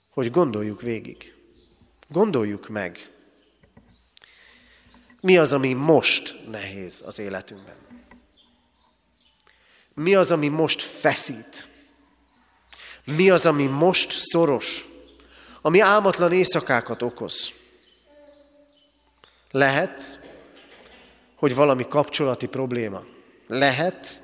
hogy 0.10 0.32
gondoljuk 0.32 0.82
végig. 0.82 1.34
Gondoljuk 2.08 2.69
meg, 2.69 3.10
mi 5.21 5.38
az, 5.38 5.54
ami 5.54 5.73
most 5.73 6.47
nehéz 6.49 7.04
az 7.06 7.19
életünkben. 7.19 7.75
Mi 9.93 10.15
az, 10.15 10.32
ami 10.32 10.47
most 10.47 10.82
feszít. 10.82 11.69
Mi 13.03 13.29
az, 13.29 13.45
ami 13.45 13.65
most 13.65 14.11
szoros, 14.11 14.85
ami 15.61 15.79
álmatlan 15.79 16.31
éjszakákat 16.31 17.01
okoz. 17.01 17.51
Lehet, 19.51 20.19
hogy 21.35 21.55
valami 21.55 21.87
kapcsolati 21.87 22.47
probléma. 22.47 23.03
Lehet, 23.47 24.21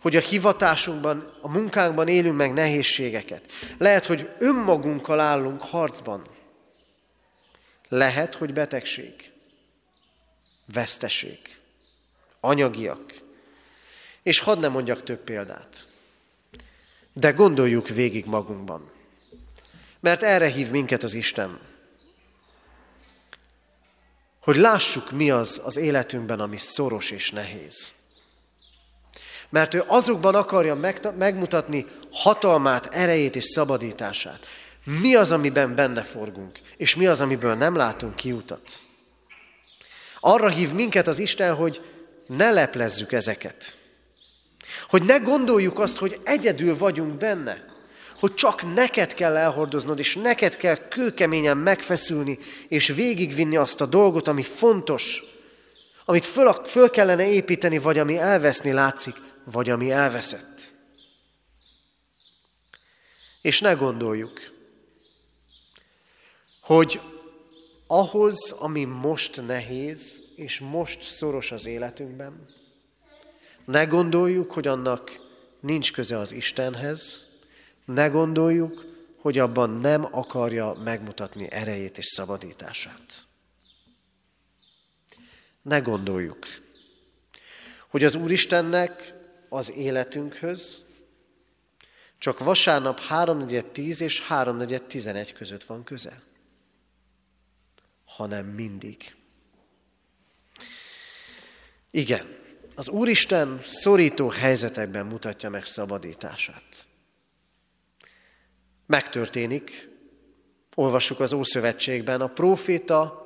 hogy 0.00 0.16
a 0.16 0.20
hivatásunkban, 0.20 1.38
a 1.40 1.48
munkánkban 1.48 2.08
élünk 2.08 2.36
meg 2.36 2.52
nehézségeket. 2.52 3.42
Lehet, 3.78 4.06
hogy 4.06 4.28
önmagunkkal 4.38 5.20
állunk 5.20 5.60
harcban. 5.60 6.26
Lehet, 7.88 8.34
hogy 8.34 8.52
betegség, 8.52 9.32
veszteség, 10.72 11.38
anyagiak. 12.40 13.14
És 14.22 14.38
hadd 14.40 14.58
ne 14.58 14.68
mondjak 14.68 15.02
több 15.02 15.24
példát. 15.24 15.88
De 17.12 17.30
gondoljuk 17.30 17.88
végig 17.88 18.24
magunkban. 18.24 18.90
Mert 20.00 20.22
erre 20.22 20.48
hív 20.48 20.70
minket 20.70 21.02
az 21.02 21.14
Isten. 21.14 21.60
Hogy 24.40 24.56
lássuk, 24.56 25.10
mi 25.10 25.30
az 25.30 25.60
az 25.64 25.76
életünkben, 25.76 26.40
ami 26.40 26.56
szoros 26.56 27.10
és 27.10 27.30
nehéz. 27.30 27.92
Mert 29.48 29.74
ő 29.74 29.84
azokban 29.86 30.34
akarja 30.34 30.74
megmutatni 31.16 31.86
hatalmát, 32.10 32.86
erejét 32.86 33.36
és 33.36 33.44
szabadítását. 33.44 34.46
Mi 34.84 35.14
az, 35.14 35.32
amiben 35.32 35.74
benne 35.74 36.02
forgunk, 36.02 36.60
és 36.76 36.94
mi 36.94 37.06
az, 37.06 37.20
amiből 37.20 37.54
nem 37.54 37.76
látunk 37.76 38.16
kiutat. 38.16 38.62
Arra 40.20 40.48
hív 40.48 40.72
minket 40.72 41.06
az 41.06 41.18
Isten, 41.18 41.54
hogy 41.54 41.80
ne 42.26 42.50
leplezzük 42.50 43.12
ezeket. 43.12 43.76
Hogy 44.88 45.02
ne 45.02 45.18
gondoljuk 45.18 45.78
azt, 45.78 45.98
hogy 45.98 46.20
egyedül 46.24 46.76
vagyunk 46.76 47.14
benne. 47.14 47.64
Hogy 48.18 48.34
csak 48.34 48.74
neked 48.74 49.14
kell 49.14 49.36
elhordoznod, 49.36 49.98
és 49.98 50.14
neked 50.14 50.56
kell 50.56 50.88
kőkeményen 50.88 51.56
megfeszülni, 51.56 52.38
és 52.68 52.88
végigvinni 52.88 53.56
azt 53.56 53.80
a 53.80 53.86
dolgot, 53.86 54.28
ami 54.28 54.42
fontos, 54.42 55.22
amit 56.04 56.26
föl, 56.26 56.52
föl 56.66 56.90
kellene 56.90 57.28
építeni, 57.28 57.78
vagy 57.78 57.98
ami 57.98 58.18
elveszni 58.18 58.72
látszik, 58.72 59.16
vagy 59.44 59.70
ami 59.70 59.90
elveszett. 59.90 60.74
És 63.42 63.60
ne 63.60 63.72
gondoljuk, 63.72 64.40
hogy 66.60 67.00
ahhoz, 67.86 68.50
ami 68.58 68.84
most 68.84 69.46
nehéz, 69.46 70.22
és 70.36 70.58
most 70.58 71.02
szoros 71.02 71.52
az 71.52 71.66
életünkben, 71.66 72.59
ne 73.70 73.84
gondoljuk, 73.84 74.52
hogy 74.52 74.66
annak 74.66 75.20
nincs 75.60 75.92
köze 75.92 76.18
az 76.18 76.32
Istenhez, 76.32 77.26
ne 77.84 78.08
gondoljuk, 78.08 78.84
hogy 79.16 79.38
abban 79.38 79.70
nem 79.70 80.08
akarja 80.10 80.72
megmutatni 80.72 81.50
erejét 81.50 81.98
és 81.98 82.06
szabadítását. 82.06 83.26
Ne 85.62 85.78
gondoljuk, 85.78 86.46
hogy 87.88 88.04
az 88.04 88.14
Úristennek 88.14 89.14
az 89.48 89.72
életünkhöz 89.72 90.84
csak 92.18 92.38
vasárnap 92.38 93.00
3.4.10 93.00 94.00
és 94.00 94.26
3.4.11 94.28 95.30
között 95.34 95.64
van 95.64 95.84
köze, 95.84 96.22
hanem 98.04 98.46
mindig. 98.46 99.14
Igen, 101.90 102.39
az 102.80 102.88
Úristen 102.88 103.60
szorító 103.64 104.28
helyzetekben 104.28 105.06
mutatja 105.06 105.50
meg 105.50 105.64
szabadítását. 105.64 106.86
Megtörténik, 108.86 109.88
olvassuk 110.74 111.20
az 111.20 111.32
Ószövetségben, 111.32 112.20
a 112.20 112.26
próféta 112.26 113.22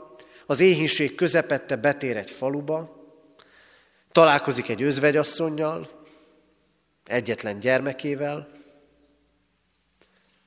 az 0.47 0.61
éhínség 0.61 1.15
közepette 1.15 1.77
betér 1.77 2.17
egy 2.17 2.31
faluba, 2.31 3.05
találkozik 4.13 4.69
egy 4.69 4.83
özvegyasszonynal, 4.83 5.89
egyetlen 7.05 7.59
gyermekével, 7.59 8.49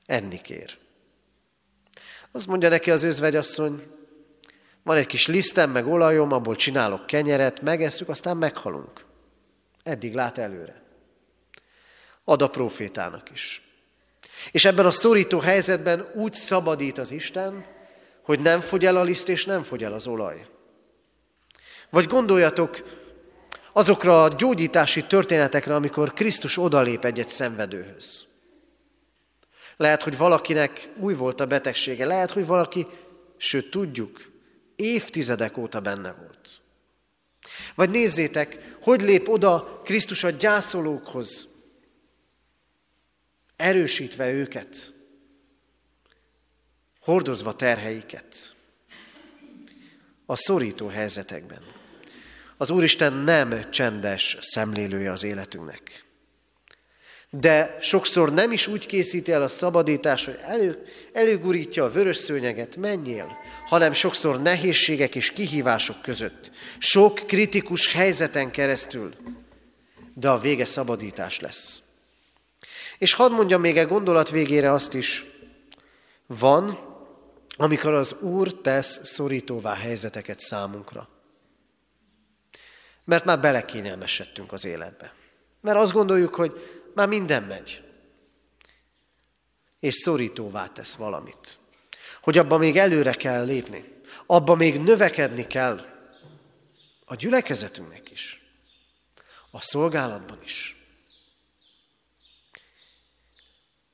enni 0.06 0.40
kér. 0.40 0.78
Azt 2.30 2.46
mondja 2.46 2.68
neki 2.68 2.90
az 2.90 3.02
özvegyasszony, 3.02 3.82
van 4.88 4.96
egy 4.96 5.06
kis 5.06 5.26
lisztem, 5.26 5.70
meg 5.70 5.86
olajom, 5.86 6.32
abból 6.32 6.56
csinálok 6.56 7.06
kenyeret, 7.06 7.60
megesszük, 7.60 8.08
aztán 8.08 8.36
meghalunk. 8.36 9.04
Eddig 9.82 10.14
lát 10.14 10.38
előre. 10.38 10.82
Ad 12.24 12.42
a 12.42 12.48
profétának 12.48 13.30
is. 13.30 13.62
És 14.50 14.64
ebben 14.64 14.86
a 14.86 14.90
szorító 14.90 15.38
helyzetben 15.38 16.10
úgy 16.14 16.34
szabadít 16.34 16.98
az 16.98 17.10
Isten, 17.10 17.64
hogy 18.22 18.40
nem 18.40 18.60
fogy 18.60 18.86
el 18.86 18.96
a 18.96 19.02
liszt, 19.02 19.28
és 19.28 19.44
nem 19.44 19.62
fogy 19.62 19.84
el 19.84 19.92
az 19.92 20.06
olaj. 20.06 20.46
Vagy 21.90 22.06
gondoljatok 22.06 22.82
azokra 23.72 24.22
a 24.22 24.34
gyógyítási 24.34 25.04
történetekre, 25.04 25.74
amikor 25.74 26.12
Krisztus 26.12 26.58
odalép 26.58 27.04
egy-egy 27.04 27.28
szenvedőhöz. 27.28 28.24
Lehet, 29.76 30.02
hogy 30.02 30.16
valakinek 30.16 30.88
új 31.00 31.14
volt 31.14 31.40
a 31.40 31.46
betegsége, 31.46 32.06
lehet, 32.06 32.30
hogy 32.30 32.46
valaki, 32.46 32.86
sőt 33.36 33.70
tudjuk, 33.70 34.36
évtizedek 34.78 35.56
óta 35.56 35.80
benne 35.80 36.12
volt. 36.12 36.60
Vagy 37.74 37.90
nézzétek, 37.90 38.76
hogy 38.82 39.00
lép 39.00 39.28
oda 39.28 39.80
Krisztus 39.84 40.24
a 40.24 40.30
gyászolókhoz, 40.30 41.48
erősítve 43.56 44.30
őket, 44.32 44.94
hordozva 47.00 47.54
terheiket 47.54 48.54
a 50.26 50.36
szorító 50.36 50.86
helyzetekben. 50.88 51.62
Az 52.56 52.70
Úristen 52.70 53.12
nem 53.12 53.70
csendes 53.70 54.36
szemlélője 54.40 55.12
az 55.12 55.22
életünknek. 55.22 56.07
De 57.30 57.76
sokszor 57.80 58.32
nem 58.32 58.52
is 58.52 58.66
úgy 58.66 58.86
készíti 58.86 59.32
el 59.32 59.42
a 59.42 59.48
szabadítás, 59.48 60.24
hogy 60.24 60.38
elő, 60.42 60.82
előgurítja 61.12 61.84
a 61.84 61.90
vörös 61.90 62.16
szőnyeget, 62.16 62.76
menjél, 62.76 63.36
hanem 63.68 63.92
sokszor 63.92 64.42
nehézségek 64.42 65.14
és 65.14 65.30
kihívások 65.30 66.02
között, 66.02 66.50
sok 66.78 67.14
kritikus 67.26 67.92
helyzeten 67.92 68.50
keresztül, 68.50 69.14
de 70.14 70.28
a 70.30 70.38
vége 70.38 70.64
szabadítás 70.64 71.40
lesz. 71.40 71.82
És 72.98 73.12
hadd 73.12 73.32
mondjam 73.32 73.60
még 73.60 73.76
egy 73.76 73.86
gondolat 73.86 74.30
végére 74.30 74.72
azt 74.72 74.94
is, 74.94 75.26
van, 76.26 76.78
amikor 77.56 77.92
az 77.92 78.16
Úr 78.20 78.52
tesz 78.52 79.00
szorítóvá 79.02 79.74
helyzeteket 79.74 80.40
számunkra. 80.40 81.08
Mert 83.04 83.24
már 83.24 83.40
belekényelmesedtünk 83.40 84.52
az 84.52 84.64
életbe. 84.64 85.12
Mert 85.60 85.78
azt 85.78 85.92
gondoljuk, 85.92 86.34
hogy 86.34 86.77
már 86.98 87.08
minden 87.08 87.42
megy. 87.42 87.82
És 89.80 89.94
szorítóvá 89.94 90.66
tesz 90.66 90.94
valamit. 90.94 91.58
Hogy 92.22 92.38
abba 92.38 92.58
még 92.58 92.76
előre 92.76 93.12
kell 93.12 93.44
lépni. 93.44 93.84
Abba 94.26 94.54
még 94.54 94.80
növekedni 94.80 95.46
kell. 95.46 95.86
A 97.04 97.14
gyülekezetünknek 97.14 98.10
is. 98.10 98.42
A 99.50 99.60
szolgálatban 99.60 100.42
is. 100.42 100.76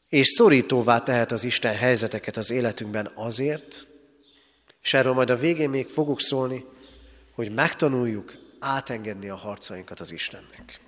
És 0.09 0.27
szorítóvá 0.27 1.03
tehet 1.03 1.33
az 1.33 1.45
Isten 1.45 1.75
helyzeteket 1.75 2.37
az 2.37 2.51
életünkben 2.51 3.11
azért, 3.15 3.87
és 4.83 4.95
erről 4.95 5.13
majd 5.13 5.31
a 5.31 5.37
végén 5.37 5.71
még 5.71 5.89
fogok 5.89 6.21
szólni, 6.21 6.65
hogy 7.33 7.53
megtanuljuk 7.53 8.33
átengedni 8.59 9.29
a 9.29 9.37
harcainkat 9.37 10.01
az 10.01 10.13
Istennek. 10.13 10.84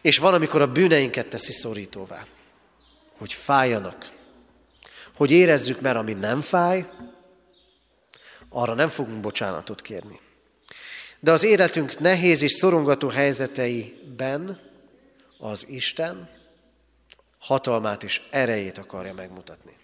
És 0.00 0.18
van, 0.18 0.34
amikor 0.34 0.60
a 0.60 0.72
bűneinket 0.72 1.26
teszi 1.26 1.52
szorítóvá, 1.52 2.26
hogy 3.18 3.32
fájjanak, 3.32 4.10
hogy 5.14 5.30
érezzük, 5.30 5.80
mert 5.80 5.96
ami 5.96 6.12
nem 6.12 6.40
fáj, 6.40 6.86
arra 8.48 8.74
nem 8.74 8.88
fogunk 8.88 9.20
bocsánatot 9.20 9.82
kérni. 9.82 10.20
De 11.20 11.32
az 11.32 11.44
életünk 11.44 11.98
nehéz 11.98 12.42
és 12.42 12.52
szorongató 12.52 13.08
helyzeteiben 13.08 14.60
az 15.38 15.68
Isten 15.68 16.28
hatalmát 17.38 18.02
és 18.02 18.22
erejét 18.30 18.78
akarja 18.78 19.14
megmutatni. 19.14 19.76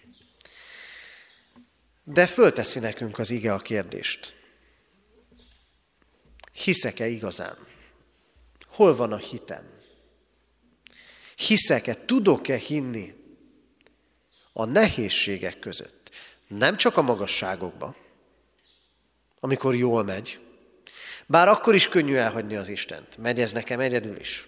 De 2.03 2.25
fölteszi 2.25 2.79
nekünk 2.79 3.19
az 3.19 3.29
ige 3.29 3.53
a 3.53 3.59
kérdést. 3.59 4.35
Hiszek-e 6.51 7.07
igazán? 7.07 7.57
Hol 8.67 8.95
van 8.95 9.11
a 9.11 9.17
hitem? 9.17 9.76
Hiszek-e, 11.37 11.93
tudok-e 12.05 12.55
hinni 12.55 13.13
a 14.53 14.65
nehézségek 14.65 15.59
között? 15.59 16.11
Nem 16.47 16.75
csak 16.75 16.97
a 16.97 17.01
magasságokban, 17.01 17.95
amikor 19.39 19.75
jól 19.75 20.03
megy, 20.03 20.39
bár 21.25 21.47
akkor 21.47 21.75
is 21.75 21.87
könnyű 21.87 22.15
elhagyni 22.15 22.55
az 22.55 22.67
Istent, 22.67 23.17
megy 23.17 23.39
ez 23.39 23.53
nekem 23.53 23.79
egyedül 23.79 24.19
is. 24.19 24.47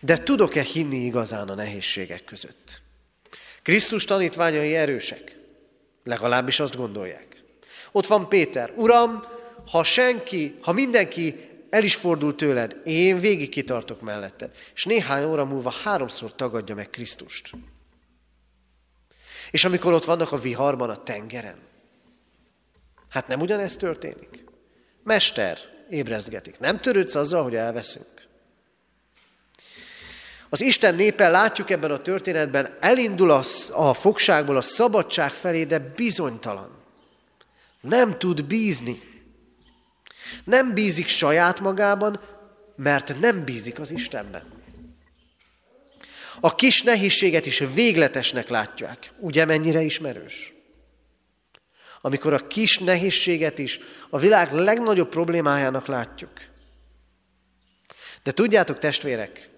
De 0.00 0.16
tudok-e 0.16 0.62
hinni 0.62 1.04
igazán 1.04 1.48
a 1.48 1.54
nehézségek 1.54 2.24
között? 2.24 2.82
Krisztus 3.62 4.04
tanítványai 4.04 4.74
erősek, 4.74 5.36
legalábbis 6.04 6.60
azt 6.60 6.76
gondolják. 6.76 7.42
Ott 7.92 8.06
van 8.06 8.28
Péter, 8.28 8.72
Uram, 8.76 9.24
ha 9.70 9.84
senki, 9.84 10.58
ha 10.60 10.72
mindenki 10.72 11.53
el 11.74 11.84
is 11.84 11.94
fordul 11.94 12.34
tőled, 12.34 12.80
én 12.84 13.20
végig 13.20 13.48
kitartok 13.48 14.00
melletted. 14.00 14.50
És 14.74 14.84
néhány 14.84 15.24
óra 15.24 15.44
múlva 15.44 15.70
háromszor 15.70 16.34
tagadja 16.34 16.74
meg 16.74 16.90
Krisztust. 16.90 17.50
És 19.50 19.64
amikor 19.64 19.92
ott 19.92 20.04
vannak 20.04 20.32
a 20.32 20.38
viharban, 20.38 20.90
a 20.90 21.02
tengeren, 21.02 21.58
hát 23.08 23.26
nem 23.26 23.40
ugyanezt 23.40 23.78
történik? 23.78 24.44
Mester, 25.02 25.58
ébrezgetik. 25.90 26.58
Nem 26.58 26.80
törődsz 26.80 27.14
azzal, 27.14 27.42
hogy 27.42 27.54
elveszünk? 27.54 28.26
Az 30.48 30.60
Isten 30.60 30.94
népe, 30.94 31.28
látjuk 31.28 31.70
ebben 31.70 31.90
a 31.90 32.02
történetben, 32.02 32.76
elindul 32.80 33.30
a, 33.30 33.42
a 33.72 33.94
fogságból 33.94 34.56
a 34.56 34.60
szabadság 34.60 35.32
felé, 35.32 35.64
de 35.64 35.78
bizonytalan. 35.78 36.70
Nem 37.80 38.18
tud 38.18 38.44
bízni. 38.44 39.13
Nem 40.44 40.74
bízik 40.74 41.06
saját 41.06 41.60
magában, 41.60 42.20
mert 42.76 43.20
nem 43.20 43.44
bízik 43.44 43.78
az 43.78 43.90
Istenben. 43.90 44.42
A 46.40 46.54
kis 46.54 46.82
nehézséget 46.82 47.46
is 47.46 47.58
végletesnek 47.58 48.48
látják. 48.48 49.12
Ugye 49.18 49.44
mennyire 49.44 49.80
ismerős? 49.80 50.52
Amikor 52.00 52.32
a 52.32 52.46
kis 52.46 52.78
nehézséget 52.78 53.58
is 53.58 53.80
a 54.10 54.18
világ 54.18 54.52
legnagyobb 54.52 55.08
problémájának 55.08 55.86
látjuk. 55.86 56.32
De 58.22 58.32
tudjátok, 58.32 58.78
testvérek, 58.78 59.48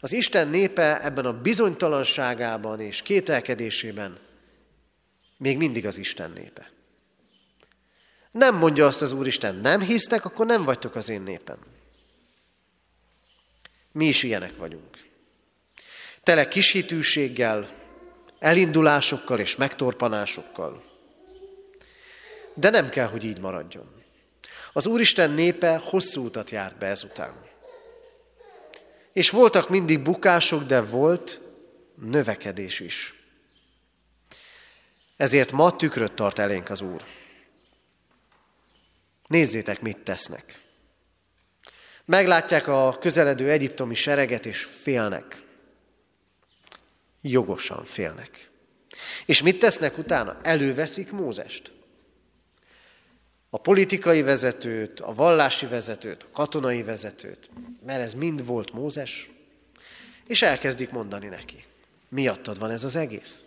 az 0.00 0.12
Isten 0.12 0.48
népe 0.48 1.02
ebben 1.02 1.24
a 1.24 1.40
bizonytalanságában 1.40 2.80
és 2.80 3.02
kételkedésében 3.02 4.18
még 5.36 5.56
mindig 5.56 5.86
az 5.86 5.98
Isten 5.98 6.30
népe. 6.30 6.71
Nem 8.32 8.56
mondja 8.56 8.86
azt 8.86 9.02
az 9.02 9.12
Úristen, 9.12 9.54
nem 9.54 9.80
hisztek, 9.80 10.24
akkor 10.24 10.46
nem 10.46 10.64
vagytok 10.64 10.94
az 10.94 11.08
én 11.08 11.22
népem. 11.22 11.58
Mi 13.92 14.06
is 14.06 14.22
ilyenek 14.22 14.56
vagyunk. 14.56 14.98
Tele 16.22 16.48
kishitűséggel, 16.48 17.68
elindulásokkal 18.38 19.38
és 19.38 19.56
megtorpanásokkal. 19.56 20.82
De 22.54 22.70
nem 22.70 22.88
kell, 22.88 23.06
hogy 23.06 23.24
így 23.24 23.40
maradjon. 23.40 24.02
Az 24.72 24.86
Úristen 24.86 25.30
népe 25.30 25.76
hosszú 25.76 26.24
utat 26.24 26.50
járt 26.50 26.78
be 26.78 26.86
ezután. 26.86 27.34
És 29.12 29.30
voltak 29.30 29.68
mindig 29.68 30.02
bukások, 30.02 30.62
de 30.62 30.80
volt 30.80 31.40
növekedés 31.94 32.80
is. 32.80 33.14
Ezért 35.16 35.52
ma 35.52 35.76
tükröt 35.76 36.12
tart 36.12 36.38
elénk 36.38 36.70
az 36.70 36.80
Úr. 36.80 37.02
Nézzétek, 39.32 39.80
mit 39.80 39.98
tesznek. 39.98 40.62
Meglátják 42.04 42.66
a 42.66 42.96
közeledő 43.00 43.50
egyiptomi 43.50 43.94
sereget, 43.94 44.46
és 44.46 44.64
félnek. 44.64 45.42
Jogosan 47.20 47.84
félnek. 47.84 48.50
És 49.26 49.42
mit 49.42 49.58
tesznek 49.58 49.98
utána? 49.98 50.38
Előveszik 50.42 51.10
Mózest. 51.10 51.72
A 53.50 53.58
politikai 53.58 54.22
vezetőt, 54.22 55.00
a 55.00 55.14
vallási 55.14 55.66
vezetőt, 55.66 56.22
a 56.22 56.30
katonai 56.32 56.82
vezetőt, 56.82 57.50
mert 57.86 58.00
ez 58.00 58.14
mind 58.14 58.46
volt 58.46 58.72
Mózes, 58.72 59.30
és 60.26 60.42
elkezdik 60.42 60.90
mondani 60.90 61.26
neki. 61.26 61.64
Miattad 62.08 62.58
van 62.58 62.70
ez 62.70 62.84
az 62.84 62.96
egész? 62.96 63.44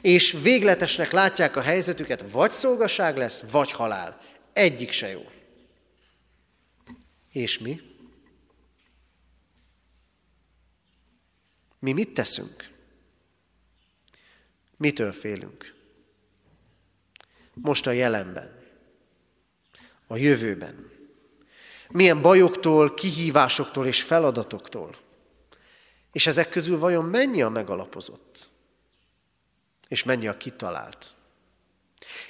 És 0.00 0.32
végletesnek 0.42 1.12
látják 1.12 1.56
a 1.56 1.60
helyzetüket, 1.60 2.30
vagy 2.30 2.50
szolgaság 2.50 3.16
lesz, 3.16 3.40
vagy 3.50 3.70
halál. 3.70 4.20
Egyik 4.52 4.90
se 4.90 5.08
jó. 5.08 5.30
És 7.32 7.58
mi? 7.58 7.80
Mi 11.78 11.92
mit 11.92 12.14
teszünk? 12.14 12.68
Mitől 14.76 15.12
félünk? 15.12 15.74
Most 17.54 17.86
a 17.86 17.90
jelenben, 17.90 18.64
a 20.06 20.16
jövőben. 20.16 20.90
Milyen 21.90 22.22
bajoktól, 22.22 22.94
kihívásoktól 22.94 23.86
és 23.86 24.02
feladatoktól. 24.02 24.96
És 26.12 26.26
ezek 26.26 26.48
közül 26.48 26.78
vajon 26.78 27.04
mennyi 27.04 27.42
a 27.42 27.48
megalapozott? 27.48 28.49
És 29.90 30.02
mennyi 30.02 30.26
a 30.26 30.36
kitalált? 30.36 31.14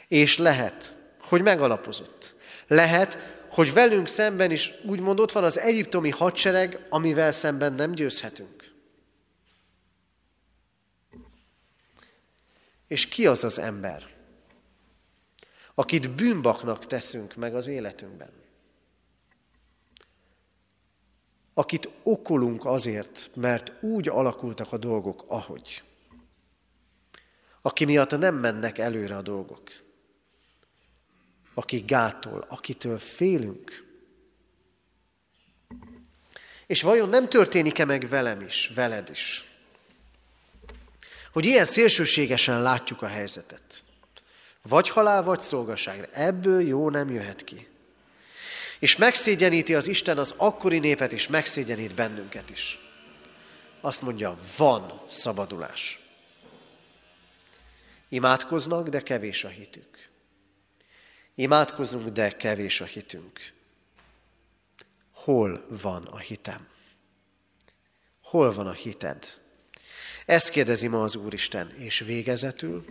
És 0.09 0.39
lehet, 0.39 0.97
hogy 1.21 1.43
megalapozott. 1.43 2.35
Lehet, 2.67 3.19
hogy 3.51 3.73
velünk 3.73 4.07
szemben 4.07 4.51
is 4.51 4.73
úgymond 4.87 5.21
ott 5.21 5.33
van 5.33 5.45
az 5.45 5.59
egyiptomi 5.59 6.11
hadsereg, 6.11 6.87
amivel 6.89 7.33
szemben 7.33 7.73
nem 7.73 7.93
győzhetünk. 7.93 8.73
És 12.87 13.09
ki 13.09 13.27
az 13.27 13.45
az 13.45 13.59
ember, 13.59 14.07
akit 15.75 16.11
bűnbaknak 16.11 16.87
teszünk 16.87 17.35
meg 17.35 17.55
az 17.55 17.67
életünkben? 17.67 18.33
Akit 21.55 21.91
okolunk 22.03 22.65
azért, 22.65 23.31
mert 23.35 23.83
úgy 23.83 24.09
alakultak 24.09 24.73
a 24.73 24.77
dolgok, 24.77 25.25
ahogy. 25.27 25.83
Aki 27.63 27.85
miatt 27.85 28.19
nem 28.19 28.35
mennek 28.35 28.79
előre 28.79 29.17
a 29.17 29.23
dolgok 29.23 29.63
aki 31.61 31.79
gátol, 31.87 32.45
akitől 32.49 32.99
félünk. 32.99 33.85
És 36.67 36.83
vajon 36.83 37.09
nem 37.09 37.29
történik-e 37.29 37.85
meg 37.85 38.09
velem 38.09 38.41
is, 38.41 38.71
veled 38.75 39.11
is? 39.11 39.45
Hogy 41.33 41.45
ilyen 41.45 41.65
szélsőségesen 41.65 42.63
látjuk 42.63 43.03
a 43.03 43.07
helyzetet. 43.07 43.83
Vagy 44.63 44.89
halál, 44.89 45.23
vagy 45.23 45.41
szolgaság. 45.41 46.09
Ebből 46.13 46.63
jó 46.63 46.91
nem 46.91 47.11
jöhet 47.11 47.45
ki. 47.45 47.69
És 48.79 48.97
megszégyeníti 48.97 49.75
az 49.75 49.89
Isten 49.89 50.19
az 50.19 50.35
akkori 50.37 50.79
népet, 50.79 51.13
és 51.13 51.29
megszégyenít 51.29 51.95
bennünket 51.95 52.51
is. 52.51 52.79
Azt 53.81 54.03
mondja, 54.03 54.37
van 54.57 55.03
szabadulás. 55.09 56.00
Imádkoznak, 58.13 58.89
de 58.89 59.01
kevés 59.03 59.45
a 59.45 59.49
hitük. 59.49 60.09
Imádkozunk, 61.35 62.09
de 62.09 62.31
kevés 62.31 62.81
a 62.81 62.85
hitünk. 62.85 63.53
Hol 65.13 65.67
van 65.69 66.05
a 66.05 66.19
hitem? 66.19 66.69
Hol 68.21 68.53
van 68.53 68.67
a 68.67 68.73
hited? 68.73 69.39
Ezt 70.27 70.49
kérdezi 70.49 70.87
ma 70.87 71.03
az 71.03 71.17
Úristen, 71.17 71.75
és 71.79 71.99
végezetül 71.99 72.85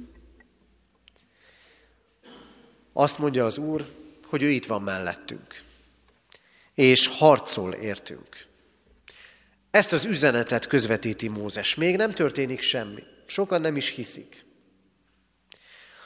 azt 2.93 3.17
mondja 3.17 3.45
az 3.45 3.57
Úr, 3.57 3.93
hogy 4.25 4.43
ő 4.43 4.49
itt 4.49 4.65
van 4.65 4.81
mellettünk, 4.81 5.63
és 6.73 7.07
harcol 7.07 7.73
értünk. 7.73 8.47
Ezt 9.71 9.93
az 9.93 10.05
üzenetet 10.05 10.67
közvetíti 10.67 11.27
Mózes. 11.27 11.75
Még 11.75 11.95
nem 11.95 12.11
történik 12.11 12.61
semmi. 12.61 13.03
Sokan 13.25 13.61
nem 13.61 13.75
is 13.75 13.89
hiszik. 13.89 14.47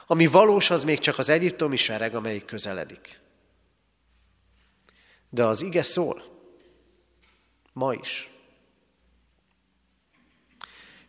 Ami 0.05 0.27
valós, 0.27 0.69
az 0.69 0.83
még 0.83 0.99
csak 0.99 1.17
az 1.17 1.29
egyiptomi 1.29 1.75
sereg, 1.75 2.15
amelyik 2.15 2.45
közeledik. 2.45 3.19
De 5.29 5.45
az 5.45 5.61
ige 5.61 5.83
szól. 5.83 6.23
Ma 7.73 7.93
is. 7.93 8.31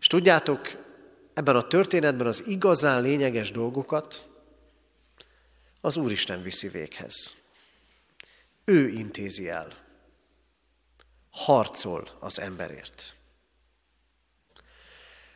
És 0.00 0.06
tudjátok, 0.06 0.68
ebben 1.34 1.56
a 1.56 1.66
történetben 1.66 2.26
az 2.26 2.46
igazán 2.46 3.02
lényeges 3.02 3.50
dolgokat 3.50 4.28
az 5.80 5.96
Úristen 5.96 6.42
viszi 6.42 6.68
véghez. 6.68 7.34
Ő 8.64 8.88
intézi 8.88 9.48
el. 9.48 9.72
Harcol 11.30 12.08
az 12.20 12.40
emberért. 12.40 13.14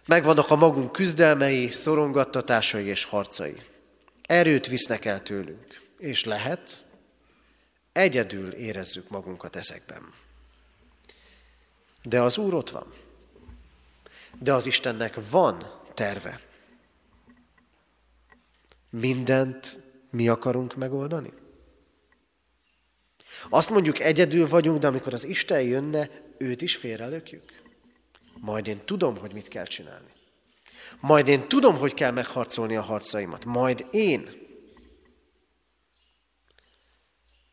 Megvannak 0.09 0.51
a 0.51 0.57
magunk 0.57 0.93
küzdelmei, 0.93 1.71
szorongattatásai 1.71 2.85
és 2.87 3.05
harcai. 3.05 3.55
Erőt 4.23 4.67
visznek 4.67 5.05
el 5.05 5.23
tőlünk, 5.23 5.67
és 5.99 6.25
lehet, 6.25 6.85
egyedül 7.93 8.53
érezzük 8.53 9.09
magunkat 9.09 9.57
ezekben. 9.57 10.13
De 12.03 12.23
az 12.23 12.39
Úr 12.39 12.55
ott 12.55 12.71
van. 12.71 12.93
De 14.39 14.55
az 14.55 14.67
Istennek 14.67 15.31
van 15.31 15.83
terve. 15.95 16.41
Mindent 18.91 19.81
mi 20.11 20.29
akarunk 20.29 20.77
megoldani? 20.77 21.33
Azt 23.49 23.71
mondjuk 23.71 24.01
egyedül 24.01 24.49
vagyunk, 24.49 24.79
de 24.79 24.87
amikor 24.87 25.15
az 25.15 25.25
Isten 25.25 25.63
jönne, 25.63 26.11
őt 26.39 26.63
is 26.63 26.77
félrelökjük. 26.77 27.67
Majd 28.41 28.67
én 28.67 28.85
tudom, 28.85 29.17
hogy 29.17 29.33
mit 29.33 29.49
kell 29.49 29.67
csinálni. 29.67 30.13
Majd 31.01 31.29
én 31.29 31.49
tudom, 31.49 31.77
hogy 31.77 31.95
kell 31.95 32.11
megharcolni 32.11 32.77
a 32.77 32.83
harcaimat. 32.83 33.45
Majd 33.45 33.87
én. 33.91 34.47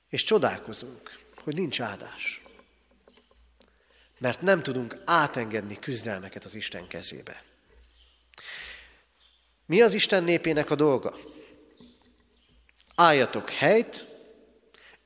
És 0.10 0.24
csodálkozunk, 0.24 1.20
hogy 1.44 1.56
nincs 1.56 1.82
áldás. 1.82 2.44
Mert 4.20 4.42
nem 4.42 4.64
tudunk 4.64 4.98
átengedni 5.06 5.80
küzdelmeket 5.80 6.44
az 6.44 6.56
Isten 6.56 6.88
kezébe. 6.88 7.44
Mi 9.66 9.82
az 9.82 9.94
Isten 9.94 10.24
népének 10.24 10.70
a 10.70 10.76
dolga? 10.76 11.18
Álljatok 12.96 13.50
helyt, 13.50 14.08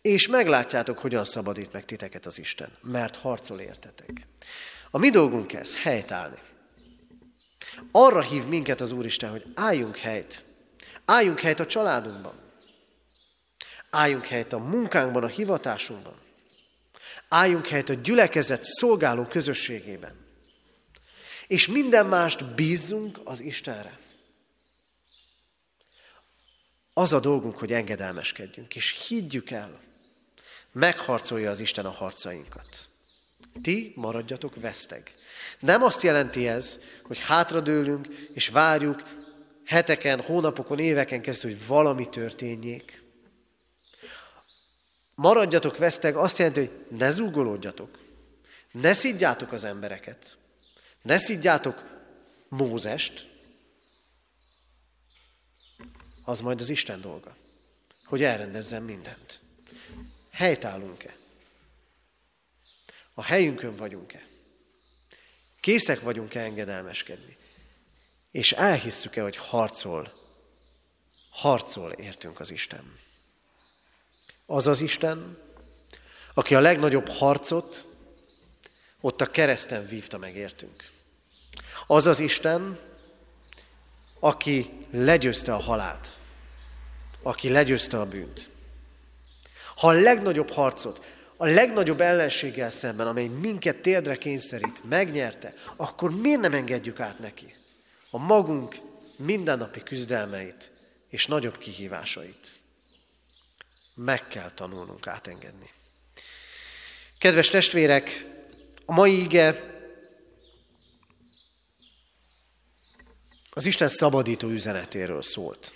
és 0.02 0.28
meglátjátok, 0.28 1.00
hogyan 1.00 1.24
szabadít 1.24 1.72
meg 1.72 1.86
titeket 1.86 2.26
az 2.26 2.40
Isten, 2.40 2.78
mert 2.82 3.16
harcol 3.16 3.60
értetek. 3.60 4.28
A 4.92 4.98
mi 4.98 5.10
dolgunk 5.10 5.54
ez, 5.54 5.78
helytállni. 5.78 6.40
Arra 7.92 8.22
hív 8.22 8.46
minket 8.46 8.82
az 8.82 8.92
Úristen, 8.92 9.30
hogy 9.30 9.46
álljunk 9.56 9.98
helyt. 9.98 10.44
Álljunk 11.06 11.40
helyt 11.40 11.60
a 11.60 11.66
családunkban. 11.66 12.34
Álljunk 13.90 14.26
helyt 14.26 14.54
a 14.54 14.58
munkánkban, 14.58 15.24
a 15.24 15.28
hivatásunkban. 15.28 16.16
Álljunk 17.28 17.68
helyt 17.68 17.90
a 17.90 17.94
gyülekezet 17.94 18.64
szolgáló 18.64 19.26
közösségében. 19.26 20.28
És 21.48 21.68
minden 21.68 22.06
mást 22.06 22.56
bízzunk 22.56 23.20
az 23.24 23.42
Istenre. 23.42 24.00
Az 26.94 27.14
a 27.14 27.20
dolgunk, 27.20 27.58
hogy 27.58 27.74
engedelmeskedjünk, 27.74 28.76
és 28.76 29.08
higgyük 29.08 29.50
el, 29.50 29.80
megharcolja 30.72 31.50
az 31.50 31.60
Isten 31.60 31.86
a 31.86 31.92
harcainkat. 31.92 32.89
Ti 33.62 33.94
maradjatok 33.96 34.56
veszteg. 34.56 35.16
Nem 35.60 35.84
azt 35.84 36.02
jelenti 36.02 36.48
ez, 36.48 36.80
hogy 37.04 37.20
hátradőlünk 37.20 38.08
és 38.34 38.50
várjuk 38.50 39.04
heteken, 39.66 40.22
hónapokon, 40.22 40.80
éveken 40.80 41.22
keresztül, 41.22 41.52
hogy 41.52 41.68
valami 41.68 42.10
történjék. 42.10 43.04
Maradjatok 45.16 45.78
veszteg 45.78 46.16
azt 46.16 46.38
jelenti, 46.38 46.60
hogy 46.60 46.98
ne 46.98 47.10
zúgolódjatok. 47.10 47.98
Ne 48.72 48.94
szidjátok 48.94 49.52
az 49.52 49.64
embereket. 49.64 50.38
Ne 51.02 51.18
szidjátok 51.18 51.84
Mózest. 52.50 53.28
Az 56.24 56.42
majd 56.42 56.62
az 56.62 56.70
Isten 56.70 57.02
dolga, 57.02 57.36
hogy 58.04 58.24
elrendezzen 58.24 58.84
mindent. 58.84 59.42
Helytállunk-e? 60.32 61.19
A 63.20 63.24
helyünkön 63.24 63.76
vagyunk-e? 63.76 64.26
Készek 65.60 66.02
vagyunk-e 66.02 66.40
engedelmeskedni? 66.40 67.38
És 68.32 68.52
elhisszük-e, 68.52 69.22
hogy 69.22 69.36
harcol, 69.36 70.14
harcol 71.30 71.92
értünk 71.92 72.40
az 72.40 72.52
Isten. 72.52 73.00
Az 74.46 74.68
az 74.68 74.82
Isten, 74.82 75.38
aki 76.34 76.56
a 76.56 76.60
legnagyobb 76.60 77.10
harcot 77.10 77.88
ott 79.02 79.22
a 79.22 79.30
kereszten 79.30 79.88
vívta 79.88 80.18
meg 80.18 80.36
értünk. 80.36 80.90
Az 81.88 82.06
az 82.06 82.20
Isten, 82.20 82.80
aki 84.20 84.86
legyőzte 84.92 85.54
a 85.54 85.62
halált, 85.62 86.18
aki 87.22 87.50
legyőzte 87.50 88.00
a 88.00 88.06
bűnt. 88.06 88.50
Ha 89.76 89.88
a 89.88 89.92
legnagyobb 89.92 90.50
harcot, 90.50 91.18
a 91.42 91.46
legnagyobb 91.46 92.02
ellenséggel 92.02 92.72
szemben, 92.72 93.08
amely 93.08 93.28
minket 93.28 93.82
térdre 93.82 94.16
kényszerít, 94.16 94.84
megnyerte, 94.84 95.54
akkor 95.76 96.12
miért 96.12 96.40
nem 96.40 96.54
engedjük 96.54 97.00
át 97.00 97.20
neki 97.20 97.56
a 98.10 98.18
magunk 98.18 98.76
mindennapi 99.16 99.84
küzdelmeit 99.84 100.72
és 101.10 101.26
nagyobb 101.26 101.58
kihívásait? 101.58 102.60
Meg 103.96 104.28
kell 104.28 104.52
tanulnunk 104.52 105.08
átengedni. 105.08 105.70
Kedves 107.18 107.48
testvérek, 107.48 108.26
a 108.86 108.94
mai 108.94 109.22
ige 109.22 109.78
az 113.50 113.66
Isten 113.66 113.88
szabadító 113.88 114.48
üzenetéről 114.48 115.22
szólt. 115.22 115.74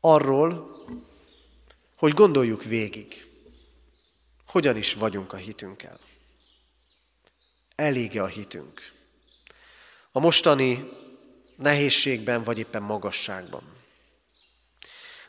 Arról, 0.00 0.75
hogy 1.96 2.12
gondoljuk 2.12 2.64
végig, 2.64 3.26
hogyan 4.46 4.76
is 4.76 4.94
vagyunk 4.94 5.32
a 5.32 5.36
hitünkkel. 5.36 6.00
Elége 7.74 8.22
a 8.22 8.26
hitünk. 8.26 8.92
A 10.12 10.20
mostani 10.20 10.88
nehézségben, 11.56 12.42
vagy 12.42 12.58
éppen 12.58 12.82
magasságban. 12.82 13.62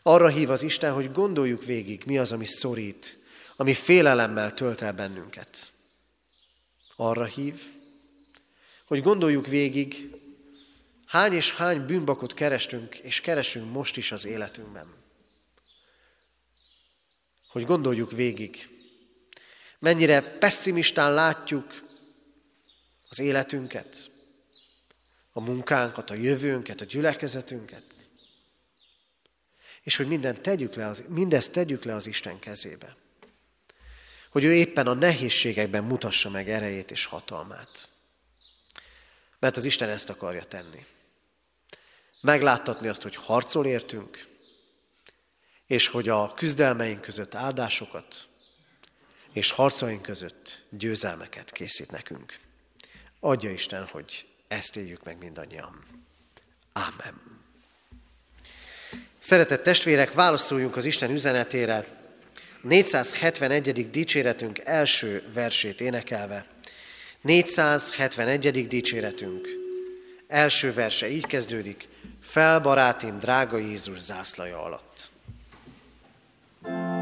Arra 0.01 0.27
hív 0.27 0.49
az 0.49 0.63
Isten, 0.63 0.93
hogy 0.93 1.11
gondoljuk 1.11 1.65
végig, 1.65 2.03
mi 2.05 2.17
az, 2.17 2.31
ami 2.31 2.45
szorít, 2.45 3.17
ami 3.55 3.73
félelemmel 3.73 4.53
tölt 4.53 4.81
el 4.81 4.93
bennünket. 4.93 5.71
Arra 6.95 7.25
hív, 7.25 7.61
hogy 8.85 9.01
gondoljuk 9.01 9.47
végig, 9.47 10.15
hány 11.05 11.33
és 11.33 11.51
hány 11.51 11.85
bűnbakot 11.85 12.33
kerestünk, 12.33 12.97
és 12.97 13.21
keresünk 13.21 13.71
most 13.71 13.97
is 13.97 14.11
az 14.11 14.25
életünkben 14.25 15.05
hogy 17.57 17.65
gondoljuk 17.65 18.11
végig, 18.11 18.69
mennyire 19.79 20.21
pessimistán 20.21 21.13
látjuk 21.13 21.83
az 23.09 23.19
életünket, 23.19 24.09
a 25.31 25.39
munkánkat, 25.39 26.09
a 26.09 26.13
jövőnket, 26.13 26.81
a 26.81 26.85
gyülekezetünket, 26.85 27.83
és 29.81 29.95
hogy 29.95 30.07
mindent 30.07 30.41
tegyük 30.41 30.75
le 30.75 30.87
az, 30.87 31.03
mindezt 31.07 31.51
tegyük 31.51 31.83
le 31.83 31.95
az 31.95 32.07
Isten 32.07 32.39
kezébe. 32.39 32.95
Hogy 34.29 34.43
ő 34.43 34.53
éppen 34.53 34.87
a 34.87 34.93
nehézségekben 34.93 35.83
mutassa 35.83 36.29
meg 36.29 36.49
erejét 36.49 36.91
és 36.91 37.05
hatalmát. 37.05 37.89
Mert 39.39 39.57
az 39.57 39.65
Isten 39.65 39.89
ezt 39.89 40.09
akarja 40.09 40.43
tenni. 40.43 40.85
Megláttatni 42.21 42.87
azt, 42.87 43.01
hogy 43.01 43.15
harcol 43.15 43.65
értünk, 43.65 44.36
és 45.67 45.87
hogy 45.87 46.09
a 46.09 46.33
küzdelmeink 46.33 47.01
között 47.01 47.35
áldásokat, 47.35 48.27
és 49.33 49.51
harcaink 49.51 50.01
között 50.01 50.63
győzelmeket 50.69 51.51
készít 51.51 51.91
nekünk. 51.91 52.37
Adja 53.19 53.51
Isten, 53.51 53.85
hogy 53.85 54.25
ezt 54.47 54.75
éljük 54.75 55.03
meg 55.03 55.17
mindannyian. 55.17 55.83
Ámen. 56.73 57.21
Szeretett 59.19 59.63
testvérek, 59.63 60.13
válaszoljunk 60.13 60.75
az 60.75 60.85
Isten 60.85 61.11
üzenetére, 61.11 61.85
471. 62.61 63.89
dicséretünk 63.89 64.59
első 64.59 65.23
versét 65.33 65.81
énekelve. 65.81 66.45
471. 67.21 68.67
dicséretünk 68.67 69.47
első 70.27 70.73
verse 70.73 71.09
így 71.09 71.25
kezdődik, 71.25 71.87
fel 72.21 72.59
barátim, 72.59 73.19
drága 73.19 73.57
Jézus 73.57 73.99
zászlaja 73.99 74.63
alatt. 74.63 75.09
thank 76.67 76.91
you 76.91 76.96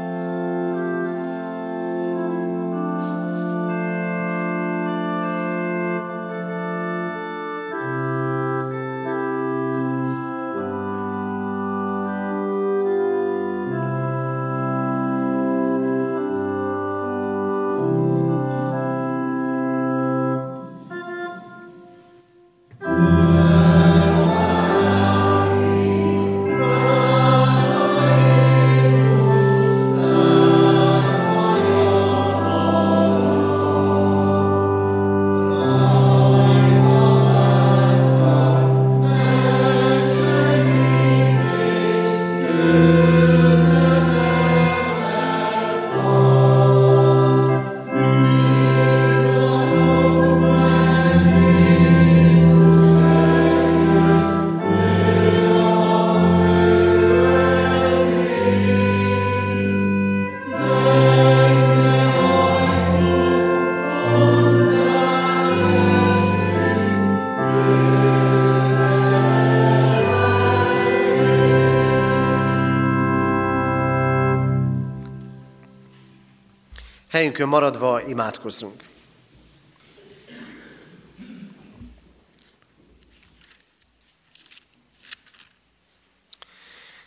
Helyünkön 77.36 77.60
maradva 77.60 78.02
imádkozzunk. 78.02 78.82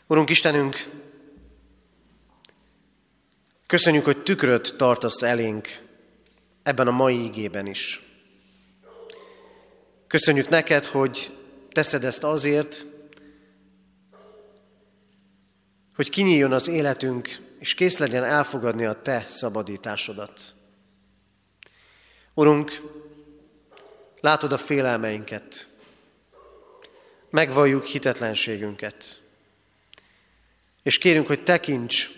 Urunk 0.07 0.29
Istenünk, 0.29 0.89
Köszönjük, 3.65 4.05
hogy 4.05 4.23
tükröt 4.23 4.75
tartasz 4.77 5.21
elénk 5.21 5.67
ebben 6.63 6.87
a 6.87 6.91
mai 6.91 7.15
ígében 7.15 7.65
is. 7.65 8.01
Köszönjük 10.07 10.49
neked, 10.49 10.85
hogy 10.85 11.37
teszed 11.71 12.03
ezt 12.03 12.23
azért, 12.23 12.85
hogy 15.95 16.09
kinyíljon 16.09 16.51
az 16.51 16.67
életünk, 16.67 17.48
és 17.59 17.73
kész 17.73 17.97
legyen 17.97 18.23
elfogadni 18.23 18.85
a 18.85 19.01
Te 19.01 19.23
szabadításodat. 19.27 20.41
Urunk, 22.33 22.81
látod 24.19 24.51
a 24.51 24.57
félelmeinket, 24.57 25.67
megvalljuk 27.29 27.85
hitetlenségünket, 27.85 29.21
és 30.83 30.97
kérünk, 30.97 31.27
hogy 31.27 31.43
tekints 31.43 32.09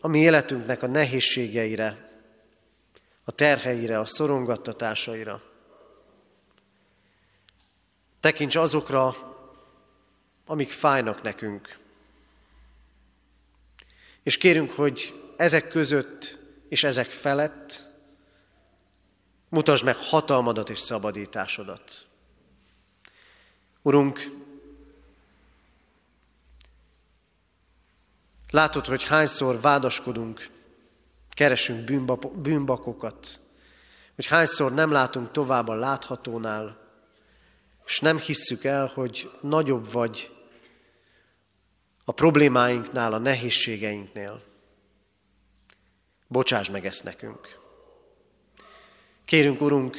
a 0.00 0.08
mi 0.08 0.20
életünknek 0.20 0.82
a 0.82 0.86
nehézségeire, 0.86 2.10
a 3.24 3.30
terheire, 3.30 3.98
a 3.98 4.04
szorongattatásaira. 4.04 5.42
Tekints 8.20 8.56
azokra, 8.56 9.16
amik 10.46 10.70
fájnak 10.70 11.22
nekünk. 11.22 11.80
És 14.22 14.36
kérünk, 14.36 14.70
hogy 14.70 15.20
ezek 15.36 15.68
között 15.68 16.38
és 16.68 16.84
ezek 16.84 17.10
felett 17.10 17.88
mutasd 19.48 19.84
meg 19.84 19.96
hatalmadat 19.96 20.70
és 20.70 20.78
szabadításodat. 20.78 22.06
Urunk, 23.82 24.30
látod, 28.50 28.86
hogy 28.86 29.04
hányszor 29.04 29.60
vádaskodunk, 29.60 30.46
keresünk 31.30 31.84
bűnbakokat, 32.36 33.40
hogy 34.14 34.26
hányszor 34.26 34.74
nem 34.74 34.90
látunk 34.90 35.30
tovább 35.30 35.68
a 35.68 35.74
láthatónál, 35.74 36.78
és 37.86 38.00
nem 38.00 38.18
hisszük 38.18 38.64
el, 38.64 38.86
hogy 38.94 39.30
nagyobb 39.40 39.92
vagy 39.92 40.30
a 42.04 42.12
problémáinknál, 42.12 43.12
a 43.12 43.18
nehézségeinknél. 43.18 44.42
Bocsáss 46.28 46.70
meg 46.70 46.86
ezt 46.86 47.04
nekünk. 47.04 47.58
Kérünk, 49.24 49.60
Urunk, 49.60 49.96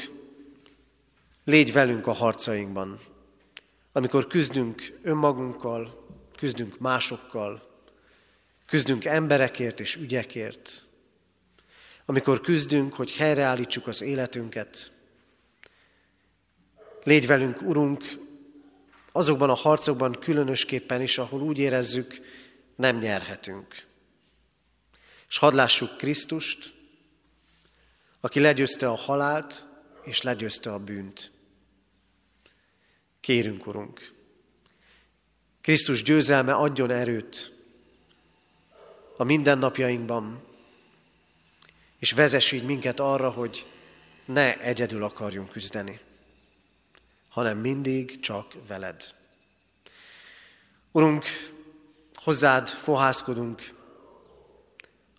légy 1.44 1.74
velünk 1.74 2.08
a 2.08 2.12
harcainkban, 2.12 3.00
amikor 3.92 4.28
küzdünk 4.28 5.00
önmagunkkal, 5.04 6.08
küzdünk 6.38 6.80
másokkal, 6.80 7.72
küzdünk 8.66 9.06
emberekért 9.06 9.80
és 9.80 9.96
ügyekért, 9.96 10.86
amikor 12.06 12.42
küzdünk, 12.42 12.94
hogy 12.94 13.12
helyreállítsuk 13.12 13.88
az 13.88 14.02
életünket. 14.02 14.92
Légy 17.04 17.28
velünk, 17.28 17.62
Urunk, 17.62 18.04
azokban 19.16 19.50
a 19.50 19.54
harcokban 19.54 20.18
különösképpen 20.20 21.02
is, 21.02 21.18
ahol 21.18 21.42
úgy 21.42 21.58
érezzük, 21.58 22.22
nem 22.76 22.98
nyerhetünk. 22.98 23.86
És 25.30 25.38
hadd 25.38 25.56
lássuk 25.56 25.98
Krisztust, 25.98 26.74
aki 28.20 28.40
legyőzte 28.40 28.90
a 28.90 28.96
halált, 28.96 29.66
és 30.04 30.22
legyőzte 30.22 30.74
a 30.74 30.80
bűnt. 30.80 31.32
Kérünk, 33.20 33.68
Urunk, 33.68 34.14
Krisztus 35.62 36.04
győzelme 36.04 36.54
adjon 36.54 36.92
erőt 36.92 37.52
a 39.18 39.24
mindennapjainkban, 39.24 40.44
és 42.00 42.12
vezess 42.12 42.52
így 42.52 42.64
minket 42.64 43.00
arra, 43.00 43.30
hogy 43.30 43.66
ne 44.26 44.60
egyedül 44.60 45.04
akarjunk 45.04 45.50
küzdeni, 45.50 46.00
hanem 47.34 47.58
mindig 47.58 48.20
csak 48.20 48.54
veled. 48.68 49.14
Urunk, 50.92 51.26
hozzád 52.14 52.68
fohászkodunk 52.68 53.62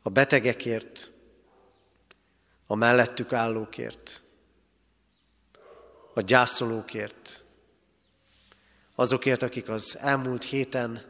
a 0.03 0.09
betegekért, 0.09 1.11
a 2.67 2.75
mellettük 2.75 3.33
állókért, 3.33 4.23
a 6.15 6.21
gyászolókért, 6.21 7.45
azokért, 8.95 9.43
akik 9.43 9.69
az 9.69 9.99
elmúlt 9.99 10.45
héten 10.45 11.03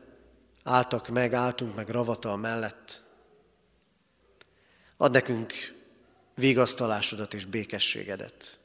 álltak 0.62 1.08
meg, 1.08 1.32
álltunk 1.32 1.74
meg 1.74 1.88
ravata 1.88 2.36
mellett. 2.36 3.02
Ad 4.96 5.12
nekünk 5.12 5.52
vigasztalásodat 6.34 7.34
és 7.34 7.44
békességedet. 7.44 8.58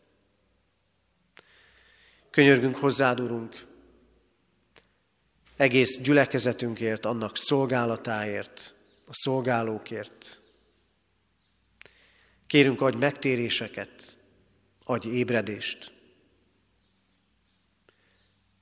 Könyörgünk 2.30 2.76
hozzád, 2.76 3.20
Urunk, 3.20 3.66
egész 5.56 6.00
gyülekezetünkért, 6.00 7.06
annak 7.06 7.38
szolgálatáért, 7.38 8.76
a 9.06 9.14
szolgálókért. 9.14 10.42
Kérünk, 12.48 12.82
adj 12.82 12.98
megtéréseket, 12.98 14.18
adj 14.84 15.08
ébredést. 15.08 15.94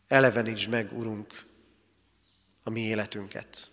Elevenítsd 0.08 0.70
meg, 0.70 0.98
Urunk, 0.98 1.46
a 2.64 2.70
mi 2.70 2.82
életünket. 2.82 3.72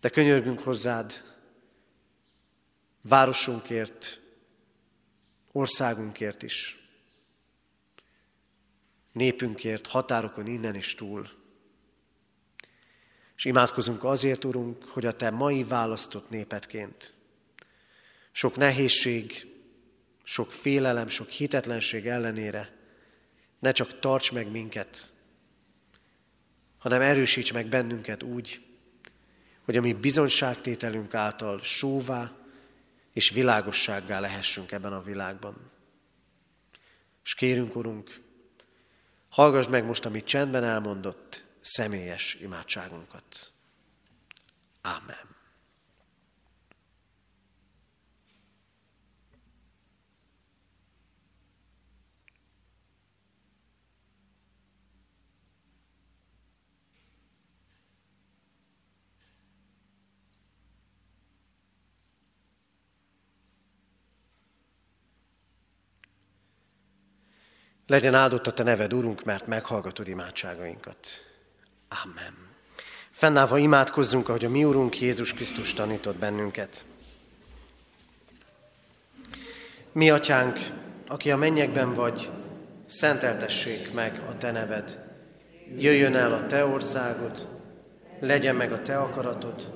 De 0.00 0.08
könyörgünk 0.08 0.60
hozzád 0.60 1.24
városunkért, 3.00 4.20
országunkért 5.52 6.42
is, 6.42 6.77
népünkért, 9.12 9.86
határokon 9.86 10.46
innen 10.46 10.74
is 10.74 10.94
túl. 10.94 11.28
És 13.36 13.44
imádkozunk 13.44 14.04
azért, 14.04 14.44
Urunk, 14.44 14.84
hogy 14.84 15.06
a 15.06 15.12
Te 15.12 15.30
mai 15.30 15.64
választott 15.64 16.30
népetként 16.30 17.16
sok 18.38 18.56
nehézség, 18.56 19.46
sok 20.22 20.52
félelem, 20.52 21.08
sok 21.08 21.28
hitetlenség 21.28 22.06
ellenére 22.06 22.76
ne 23.58 23.72
csak 23.72 23.98
tarts 23.98 24.32
meg 24.32 24.50
minket, 24.50 25.12
hanem 26.78 27.00
erősíts 27.00 27.52
meg 27.52 27.68
bennünket 27.68 28.22
úgy, 28.22 28.66
hogy 29.64 29.76
a 29.76 29.80
mi 29.80 29.92
bizonyságtételünk 29.92 31.14
által 31.14 31.62
sóvá 31.62 32.36
és 33.12 33.30
világossággá 33.30 34.20
lehessünk 34.20 34.72
ebben 34.72 34.92
a 34.92 35.02
világban. 35.02 35.70
És 37.24 37.34
kérünk, 37.34 37.76
Urunk, 37.76 38.20
hallgass 39.38 39.68
meg 39.68 39.84
most, 39.84 40.04
amit 40.06 40.24
csendben 40.24 40.64
elmondott, 40.64 41.44
személyes 41.60 42.34
imádságunkat. 42.34 43.52
Amen. 44.82 45.37
Legyen 67.88 68.14
áldott 68.14 68.46
a 68.46 68.52
Te 68.52 68.62
neved, 68.62 68.92
Urunk, 68.92 69.24
mert 69.24 69.46
meghallgatod 69.46 70.08
imádságainkat. 70.08 71.24
Amen. 72.04 72.34
Fennállva 73.10 73.58
imádkozzunk, 73.58 74.28
ahogy 74.28 74.44
a 74.44 74.48
mi 74.48 74.64
Urunk 74.64 75.00
Jézus 75.00 75.32
Krisztus 75.32 75.74
tanított 75.74 76.16
bennünket. 76.16 76.84
Mi, 79.92 80.10
Atyánk, 80.10 80.58
aki 81.06 81.30
a 81.30 81.36
mennyekben 81.36 81.94
vagy, 81.94 82.30
szenteltessék 82.86 83.92
meg 83.92 84.22
a 84.28 84.36
Te 84.36 84.50
neved. 84.50 84.98
Jöjjön 85.76 86.14
el 86.14 86.32
a 86.32 86.46
Te 86.46 86.64
országod, 86.64 87.48
legyen 88.20 88.56
meg 88.56 88.72
a 88.72 88.82
Te 88.82 88.98
akaratod, 88.98 89.72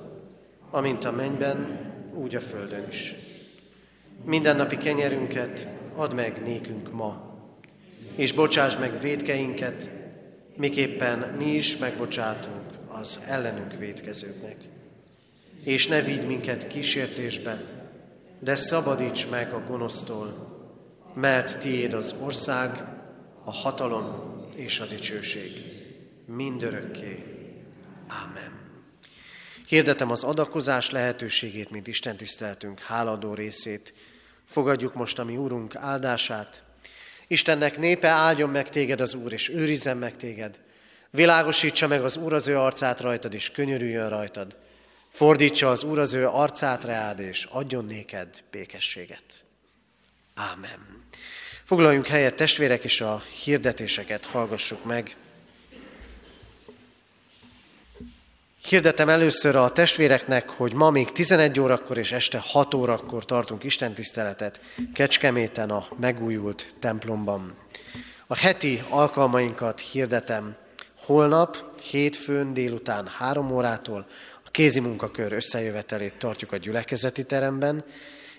amint 0.69 1.05
a 1.05 1.11
mennyben, 1.11 1.79
úgy 2.15 2.35
a 2.35 2.41
földön 2.41 2.87
is. 2.89 3.15
Mindennapi 4.23 4.77
kenyerünket 4.77 5.67
add 5.95 6.13
meg 6.13 6.43
nékünk 6.43 6.91
ma, 6.91 7.32
és 8.15 8.31
bocsáss 8.31 8.77
meg 8.77 8.99
védkeinket, 9.01 9.89
miképpen 10.55 11.35
mi 11.37 11.55
is 11.55 11.77
megbocsátunk 11.77 12.63
az 12.87 13.19
ellenünk 13.27 13.77
védkezőknek. 13.77 14.57
És 15.63 15.87
ne 15.87 16.01
vidd 16.01 16.25
minket 16.25 16.67
kísértésbe, 16.67 17.61
de 18.39 18.55
szabadíts 18.55 19.29
meg 19.29 19.53
a 19.53 19.63
gonosztól, 19.67 20.51
mert 21.13 21.59
tiéd 21.59 21.93
az 21.93 22.15
ország, 22.21 22.83
a 23.43 23.51
hatalom 23.51 24.33
és 24.55 24.79
a 24.79 24.85
dicsőség 24.85 25.51
mindörökké. 26.25 27.23
Ámen. 28.07 28.61
Hirdetem 29.67 30.11
az 30.11 30.23
adakozás 30.23 30.89
lehetőségét, 30.89 31.69
mint 31.69 31.87
Isten 31.87 32.17
tiszteltünk 32.17 32.79
háladó 32.79 33.33
részét. 33.33 33.93
Fogadjuk 34.45 34.93
most 34.93 35.19
a 35.19 35.23
mi 35.23 35.37
Úrunk 35.37 35.75
áldását. 35.75 36.63
Istennek 37.33 37.77
népe 37.77 38.07
áldjon 38.07 38.49
meg 38.49 38.69
téged 38.69 39.01
az 39.01 39.13
Úr, 39.13 39.33
és 39.33 39.49
őrizzen 39.49 39.97
meg 39.97 40.15
téged. 40.15 40.59
Világosítsa 41.09 41.87
meg 41.87 42.03
az 42.03 42.17
Úr 42.17 42.33
az 42.33 42.47
ő 42.47 42.57
arcát 42.57 43.01
rajtad, 43.01 43.33
és 43.33 43.51
könyörüljön 43.51 44.09
rajtad. 44.09 44.55
Fordítsa 45.09 45.69
az 45.69 45.83
Úr 45.83 45.99
az 45.99 46.13
ő 46.13 46.27
arcát 46.27 46.83
reád, 46.83 47.19
és 47.19 47.47
adjon 47.51 47.85
néked 47.85 48.43
békességet. 48.51 49.45
Ámen. 50.33 51.05
Foglaljunk 51.63 52.07
helyet, 52.07 52.35
testvérek, 52.35 52.83
és 52.83 53.01
a 53.01 53.23
hirdetéseket 53.43 54.25
hallgassuk 54.25 54.83
meg. 54.83 55.15
Hirdetem 58.69 59.09
először 59.09 59.55
a 59.55 59.71
testvéreknek, 59.71 60.49
hogy 60.49 60.73
ma 60.73 60.89
még 60.89 61.11
11 61.11 61.59
órakor 61.59 61.97
és 61.97 62.11
este 62.11 62.39
6 62.43 62.73
órakor 62.73 63.25
tartunk 63.25 63.63
istentiszteletet 63.63 64.59
Kecskeméten 64.93 65.69
a 65.69 65.87
megújult 65.99 66.75
templomban. 66.79 67.53
A 68.27 68.35
heti 68.35 68.83
alkalmainkat 68.89 69.79
hirdetem 69.79 70.55
holnap, 70.95 71.81
hétfőn 71.81 72.53
délután 72.53 73.07
3 73.07 73.51
órától 73.51 74.05
a 74.45 74.49
kézi 74.51 74.79
munkakör 74.79 75.33
összejövetelét 75.33 76.17
tartjuk 76.17 76.51
a 76.51 76.57
gyülekezeti 76.57 77.23
teremben, 77.23 77.83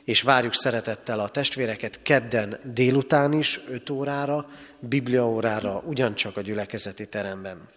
és 0.04 0.22
várjuk 0.22 0.54
szeretettel 0.54 1.20
a 1.20 1.28
testvéreket 1.28 2.02
kedden 2.02 2.60
délután 2.74 3.32
is, 3.32 3.60
5 3.68 3.90
órára, 3.90 4.46
bibliaórára, 4.78 5.82
ugyancsak 5.86 6.36
a 6.36 6.40
gyülekezeti 6.40 7.06
teremben. 7.06 7.68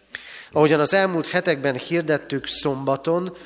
Ahogyan 0.52 0.80
az 0.80 0.94
elmúlt 0.94 1.28
hetekben 1.28 1.76
hirdettük 1.76 2.48
szombaton, 2.48 3.38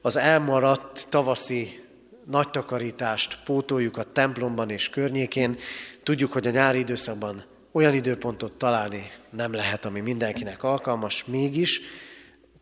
az 0.00 0.16
elmaradt 0.16 1.06
tavaszi 1.08 1.84
nagy 2.26 2.50
takarítást 2.50 3.38
pótoljuk 3.44 3.96
a 3.96 4.12
templomban 4.12 4.70
és 4.70 4.88
környékén. 4.88 5.58
Tudjuk, 6.02 6.32
hogy 6.32 6.46
a 6.46 6.50
nyári 6.50 6.78
időszakban 6.78 7.44
olyan 7.72 7.94
időpontot 7.94 8.52
találni 8.52 9.10
nem 9.30 9.52
lehet, 9.52 9.84
ami 9.84 10.00
mindenkinek 10.00 10.62
alkalmas, 10.62 11.24
mégis 11.24 11.80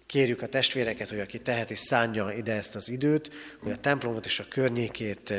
kérjük 0.07 0.43
a 0.43 0.47
testvéreket, 0.47 1.09
hogy 1.09 1.21
aki 1.21 1.39
teheti, 1.39 1.75
szánja 1.75 2.33
ide 2.33 2.53
ezt 2.53 2.77
az 2.77 2.89
időt, 2.89 3.31
hogy 3.63 3.73
a 3.73 3.77
templomot 3.77 4.27
és 4.27 4.41
a 4.41 4.45
környékét, 4.49 5.35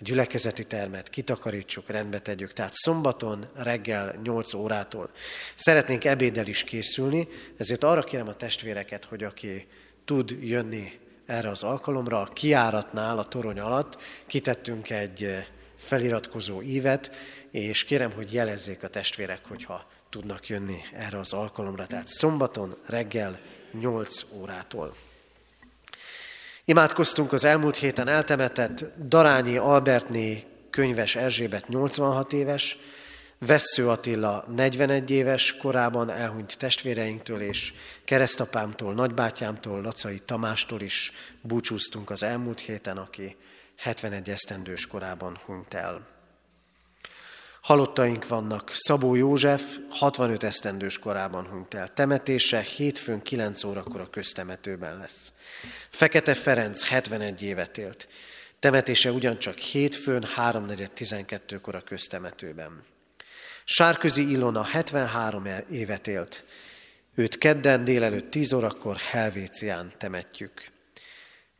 a 0.00 0.02
gyülekezeti 0.02 0.64
termet 0.64 1.10
kitakarítsuk, 1.10 1.88
rendbe 1.88 2.18
tegyük. 2.18 2.52
Tehát 2.52 2.74
szombaton 2.74 3.44
reggel 3.54 4.20
8 4.22 4.54
órától 4.54 5.10
szeretnénk 5.54 6.04
ebéddel 6.04 6.46
is 6.46 6.64
készülni, 6.64 7.28
ezért 7.56 7.84
arra 7.84 8.02
kérem 8.02 8.28
a 8.28 8.36
testvéreket, 8.36 9.04
hogy 9.04 9.24
aki 9.24 9.66
tud 10.04 10.36
jönni 10.40 10.98
erre 11.26 11.50
az 11.50 11.62
alkalomra, 11.62 12.20
a 12.20 12.28
kiáratnál, 12.32 13.18
a 13.18 13.24
torony 13.24 13.60
alatt 13.60 14.02
kitettünk 14.26 14.90
egy 14.90 15.46
feliratkozó 15.76 16.62
ívet, 16.62 17.14
és 17.50 17.84
kérem, 17.84 18.12
hogy 18.12 18.32
jelezzék 18.32 18.82
a 18.82 18.88
testvérek, 18.88 19.40
hogyha 19.48 19.86
tudnak 20.10 20.48
jönni 20.48 20.78
erre 20.92 21.18
az 21.18 21.32
alkalomra. 21.32 21.86
Tehát 21.86 22.06
szombaton 22.06 22.76
reggel 22.86 23.40
8 23.72 24.26
órától. 24.32 24.94
Imádkoztunk 26.64 27.32
az 27.32 27.44
elmúlt 27.44 27.76
héten 27.76 28.08
eltemetett 28.08 28.84
Darányi 29.08 29.56
Albertné 29.56 30.44
könyves 30.70 31.16
Erzsébet 31.16 31.68
86 31.68 32.32
éves, 32.32 32.78
Vessző 33.46 33.88
Attila 33.88 34.44
41 34.56 35.10
éves 35.10 35.56
korában 35.56 36.10
elhunyt 36.10 36.58
testvéreinktől 36.58 37.40
és 37.40 37.74
keresztapámtól, 38.04 38.94
nagybátyámtól, 38.94 39.80
Lacai 39.80 40.18
Tamástól 40.18 40.80
is 40.80 41.12
búcsúztunk 41.40 42.10
az 42.10 42.22
elmúlt 42.22 42.60
héten, 42.60 42.96
aki 42.96 43.36
71 43.76 44.30
esztendős 44.30 44.86
korában 44.86 45.38
hunyt 45.46 45.74
el. 45.74 46.19
Halottaink 47.60 48.28
vannak. 48.28 48.70
Szabó 48.74 49.14
József 49.14 49.78
65 49.88 50.42
esztendős 50.42 50.98
korában 50.98 51.46
hunyt 51.46 51.74
el. 51.74 51.88
Temetése 51.88 52.60
hétfőn 52.60 53.22
9 53.22 53.64
órakor 53.64 54.00
a 54.00 54.10
köztemetőben 54.10 54.98
lesz. 54.98 55.32
Fekete 55.88 56.34
Ferenc 56.34 56.88
71 56.88 57.42
évet 57.42 57.78
élt. 57.78 58.08
Temetése 58.58 59.12
ugyancsak 59.12 59.58
hétfőn 59.58 60.26
3.4.12-kor 60.36 61.74
a 61.74 61.80
köztemetőben. 61.80 62.82
Sárközi 63.64 64.30
Ilona 64.30 64.62
73 64.62 65.44
évet 65.70 66.06
élt. 66.06 66.44
Őt 67.14 67.38
kedden 67.38 67.84
délelőtt 67.84 68.30
10 68.30 68.52
órakor 68.52 68.96
Helvécián 68.96 69.92
temetjük. 69.98 70.70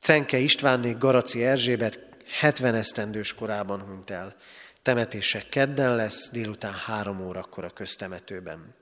Cenke 0.01 0.39
Istvánné 0.39 0.93
Garaci 0.99 1.45
Erzsébet 1.45 2.01
70 2.39 2.75
esztendős 2.75 3.35
korában 3.35 3.81
hunyt 3.81 4.11
el. 4.11 4.37
Temetése 4.83 5.45
kedden 5.49 5.97
lesz, 5.97 6.31
délután 6.31 6.73
három 6.73 7.21
órakor 7.27 7.65
a 7.65 7.71
köztemetőben. 7.71 8.75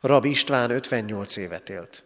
Rab 0.00 0.24
István 0.24 0.70
58 0.70 1.36
évet 1.36 1.70
élt. 1.70 2.04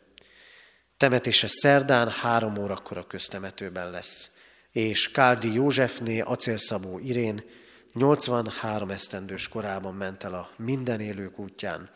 Temetése 0.96 1.46
szerdán 1.48 2.08
három 2.08 2.58
órakor 2.58 2.96
a 2.96 3.06
köztemetőben 3.06 3.90
lesz. 3.90 4.30
És 4.72 5.10
Káldi 5.10 5.52
Józsefné 5.52 6.20
Acélszabó 6.20 6.98
Irén 6.98 7.44
83 7.92 8.90
esztendős 8.90 9.48
korában 9.48 9.94
ment 9.94 10.24
el 10.24 10.34
a 10.34 10.50
minden 10.56 11.00
élők 11.00 11.38
útján. 11.38 11.90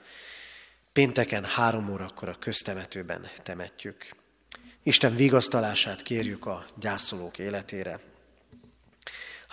Pénteken 0.93 1.45
három 1.45 1.93
órakor 1.93 2.29
a 2.29 2.39
köztemetőben 2.39 3.29
temetjük. 3.43 4.09
Isten 4.83 5.17
vigasztalását 5.17 6.03
kérjük 6.03 6.47
a 6.47 6.65
gyászolók 6.79 7.39
életére. 7.39 8.01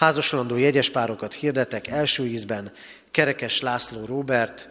Házasolandó 0.02 0.58
jegyes 0.58 0.89
párokat 0.89 1.34
hirdetek 1.34 1.88
első 1.88 2.26
ízben 2.26 2.72
Kerekes 3.12 3.60
László 3.60 4.06
Róbert, 4.06 4.70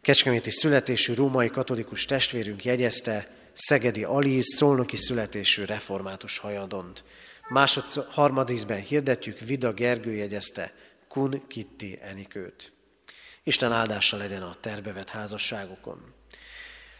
kecskeméti 0.00 0.50
születésű 0.50 1.14
római 1.14 1.50
katolikus 1.50 2.04
testvérünk 2.04 2.64
jegyezte 2.64 3.28
Szegedi 3.52 4.04
Aliz, 4.04 4.54
szolnoki 4.56 4.96
születésű 4.96 5.64
református 5.64 6.38
hajadont. 6.38 7.04
Másod, 7.48 7.84
harmadízben 8.10 8.80
hirdetjük 8.80 9.38
Vida 9.38 9.72
Gergő 9.72 10.12
jegyezte 10.12 10.72
Kun 11.08 11.42
Kitti 11.48 11.98
Enikőt. 12.02 12.72
Isten 13.42 13.72
áldása 13.72 14.16
legyen 14.16 14.42
a 14.42 14.54
tervbevet 14.60 15.08
házasságokon. 15.08 16.14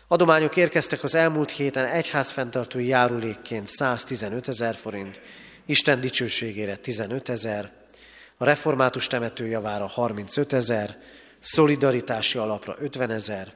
Adományok 0.09 0.57
érkeztek 0.57 1.03
az 1.03 1.15
elmúlt 1.15 1.51
héten 1.51 1.87
egyházfenntartói 1.87 2.87
járulékként 2.87 3.67
115 3.67 4.49
ezer 4.49 4.75
forint, 4.75 5.21
Isten 5.73 6.01
dicsőségére 6.01 6.77
15 6.77 7.29
ezer, 7.29 7.73
a 8.37 8.45
református 8.45 9.07
temető 9.07 9.47
javára 9.47 9.87
35 9.87 10.53
ezer, 10.53 10.99
szolidaritási 11.39 12.39
alapra 12.39 12.77
50 12.79 13.11
ezer, 13.11 13.53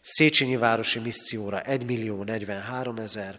Széchenyi 0.00 0.56
Városi 0.56 0.98
Misszióra 0.98 1.60
1 1.60 1.84
millió 1.84 2.22
43 2.22 2.96
ezer, 2.96 3.38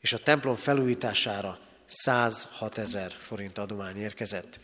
és 0.00 0.12
a 0.12 0.18
templom 0.18 0.54
felújítására 0.54 1.58
106 1.86 2.78
ezer 2.78 3.12
forint 3.18 3.58
adomány 3.58 3.96
érkezett. 3.96 4.60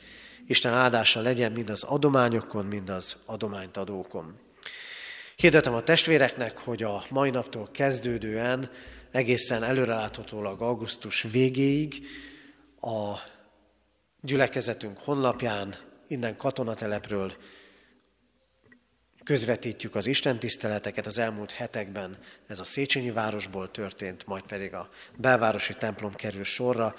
Isten 0.46 0.72
áldása 0.72 1.20
legyen 1.20 1.52
mind 1.52 1.70
az 1.70 1.82
adományokon, 1.82 2.66
mind 2.66 2.88
az 2.88 3.16
adományt 3.24 3.76
adókon. 3.76 4.38
Hirdetem 5.36 5.74
a 5.74 5.82
testvéreknek, 5.82 6.58
hogy 6.58 6.82
a 6.82 7.04
mai 7.10 7.30
naptól 7.30 7.68
kezdődően 7.72 8.70
egészen 9.10 9.62
előreláthatólag 9.62 10.62
augusztus 10.62 11.22
végéig 11.22 12.02
a 12.80 13.16
gyülekezetünk 14.20 14.98
honlapján, 14.98 15.74
innen 16.06 16.36
katonatelepről 16.36 17.32
közvetítjük 19.24 19.94
az 19.94 20.06
Isten 20.06 20.38
tiszteleteket 20.38 21.06
az 21.06 21.18
elmúlt 21.18 21.50
hetekben. 21.50 22.18
Ez 22.46 22.60
a 22.60 22.64
Széchenyi 22.64 23.10
városból 23.10 23.70
történt, 23.70 24.26
majd 24.26 24.42
pedig 24.42 24.74
a 24.74 24.88
belvárosi 25.16 25.74
templom 25.74 26.14
kerül 26.14 26.44
sorra. 26.44 26.94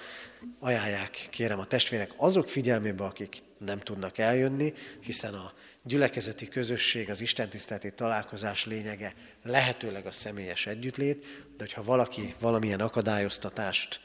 Ajánlják, 0.60 1.28
kérem 1.30 1.60
a 1.60 1.66
testvérek 1.66 2.12
azok 2.18 2.50
figyelmébe, 2.50 3.04
akik 3.04 3.38
nem 3.58 3.80
tudnak 3.80 4.18
eljönni, 4.18 4.74
hiszen 5.00 5.34
a 5.34 5.54
gyülekezeti 5.84 6.48
közösség, 6.48 7.10
az 7.10 7.22
istentiszteleti 7.22 7.94
találkozás 7.94 8.66
lényege 8.66 9.14
lehetőleg 9.44 10.06
a 10.06 10.12
személyes 10.12 10.66
együttlét, 10.66 11.26
de 11.58 11.64
hogyha 11.64 11.84
valaki 11.84 12.36
valamilyen 12.40 12.80
akadályoztatást 12.80 14.00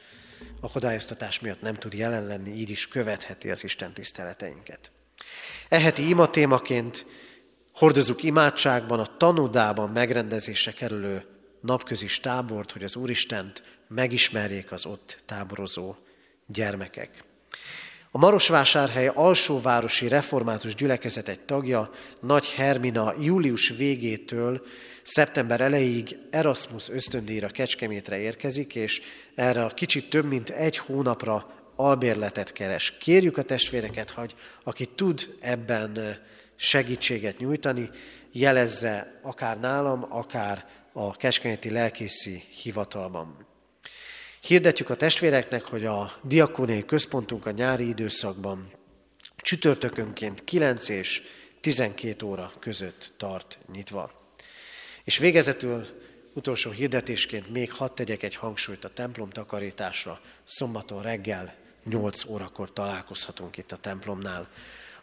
akadályoztatás 0.60 1.40
miatt 1.40 1.60
nem 1.60 1.74
tud 1.74 1.94
jelen 1.94 2.26
lenni, 2.26 2.50
így 2.50 2.70
is 2.70 2.88
követheti 2.88 3.50
az 3.50 3.64
Isten 3.64 3.92
tiszteleteinket. 3.92 4.90
Eheti 5.68 6.08
ima 6.08 6.30
témaként 6.30 7.06
hordozunk 7.72 8.22
imádságban 8.22 9.00
a 9.00 9.16
tanodában 9.16 9.90
megrendezésre 9.90 10.72
kerülő 10.72 11.26
napközis 11.60 12.20
tábort, 12.20 12.72
hogy 12.72 12.84
az 12.84 12.96
Úristent 12.96 13.62
megismerjék 13.88 14.72
az 14.72 14.86
ott 14.86 15.22
táborozó 15.24 15.94
gyermekek. 16.46 17.24
A 18.16 18.18
Marosvásárhely 18.18 19.10
alsóvárosi 19.14 20.08
református 20.08 20.74
gyülekezet 20.74 21.28
egy 21.28 21.40
tagja, 21.40 21.90
Nagy 22.20 22.52
Hermina 22.52 23.14
július 23.20 23.68
végétől 23.76 24.66
szeptember 25.02 25.60
elejéig 25.60 26.18
Erasmus 26.30 26.88
ösztöndíjra 26.88 27.48
Kecskemétre 27.48 28.18
érkezik, 28.18 28.74
és 28.74 29.00
erre 29.34 29.64
a 29.64 29.68
kicsit 29.68 30.10
több 30.10 30.24
mint 30.24 30.50
egy 30.50 30.76
hónapra 30.76 31.46
albérletet 31.74 32.52
keres. 32.52 32.98
Kérjük 32.98 33.38
a 33.38 33.42
testvéreket, 33.42 34.10
hogy 34.10 34.34
aki 34.62 34.86
tud 34.86 35.34
ebben 35.40 36.18
segítséget 36.54 37.38
nyújtani, 37.38 37.90
jelezze 38.32 39.20
akár 39.22 39.60
nálam, 39.60 40.06
akár 40.08 40.66
a 40.92 41.16
Kecskeméti 41.16 41.70
Lelkészi 41.70 42.42
Hivatalban. 42.62 43.45
Hirdetjük 44.46 44.90
a 44.90 44.94
testvéreknek, 44.94 45.64
hogy 45.64 45.84
a 45.84 46.12
diakóniai 46.22 46.84
központunk 46.84 47.46
a 47.46 47.50
nyári 47.50 47.88
időszakban 47.88 48.70
csütörtökönként 49.36 50.44
9 50.44 50.88
és 50.88 51.22
12 51.60 52.26
óra 52.26 52.52
között 52.58 53.12
tart 53.16 53.58
nyitva. 53.72 54.10
És 55.04 55.18
végezetül 55.18 55.86
utolsó 56.34 56.70
hirdetésként 56.70 57.50
még 57.50 57.72
hadd 57.72 57.94
tegyek 57.94 58.22
egy 58.22 58.34
hangsúlyt 58.34 58.84
a 58.84 58.88
templom 58.88 59.30
takarításra. 59.30 60.20
Szombaton 60.44 61.02
reggel 61.02 61.54
8 61.84 62.24
órakor 62.24 62.72
találkozhatunk 62.72 63.56
itt 63.56 63.72
a 63.72 63.76
templomnál. 63.76 64.48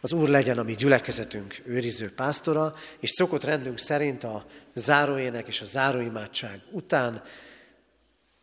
Az 0.00 0.12
Úr 0.12 0.28
legyen 0.28 0.58
a 0.58 0.62
mi 0.62 0.74
gyülekezetünk 0.74 1.62
őriző 1.66 2.12
pásztora, 2.12 2.74
és 3.00 3.10
szokott 3.10 3.44
rendünk 3.44 3.78
szerint 3.78 4.24
a 4.24 4.46
záróének 4.74 5.46
és 5.46 5.60
a 5.60 5.64
záróimádság 5.64 6.60
után 6.70 7.22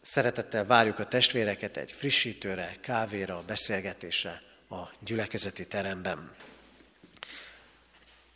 szeretettel 0.01 0.65
várjuk 0.65 0.99
a 0.99 1.07
testvéreket 1.07 1.77
egy 1.77 1.91
frissítőre, 1.91 2.75
kávéra, 2.81 3.43
beszélgetésre 3.47 4.41
a 4.69 4.81
gyülekezeti 4.99 5.67
teremben. 5.67 6.31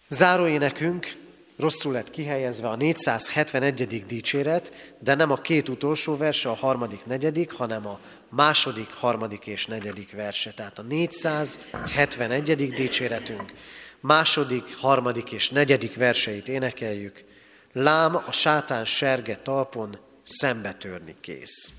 Záróénekünk 0.08 1.16
rosszul 1.58 1.92
lett 1.92 2.10
kihelyezve 2.10 2.70
a 2.70 2.76
471. 2.76 4.06
dicséret, 4.06 4.96
de 5.00 5.16
nem 5.16 5.32
a 5.32 5.42
két 5.42 5.70
utolsó 5.70 6.18
verse, 6.18 6.50
a 6.50 6.54
harmadik, 6.54 7.06
negyedik, 7.06 7.52
hanem 7.52 7.88
a 7.88 8.00
második, 8.30 8.94
harmadik 8.94 9.48
és 9.48 9.66
negyedik 9.66 10.12
verse. 10.12 10.52
Tehát 10.52 10.80
a 10.80 10.82
471. 10.82 12.70
dicséretünk 12.70 13.54
második, 14.00 14.76
harmadik 14.78 15.32
és 15.32 15.50
negyedik 15.50 15.96
verseit 15.96 16.48
énekeljük. 16.48 17.24
Lám 17.72 18.16
a 18.16 18.32
sátán 18.32 18.86
serge 18.86 19.38
talpon 19.38 19.98
szembetörni 20.26 21.16
kész. 21.22 21.74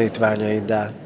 Én 0.00 0.99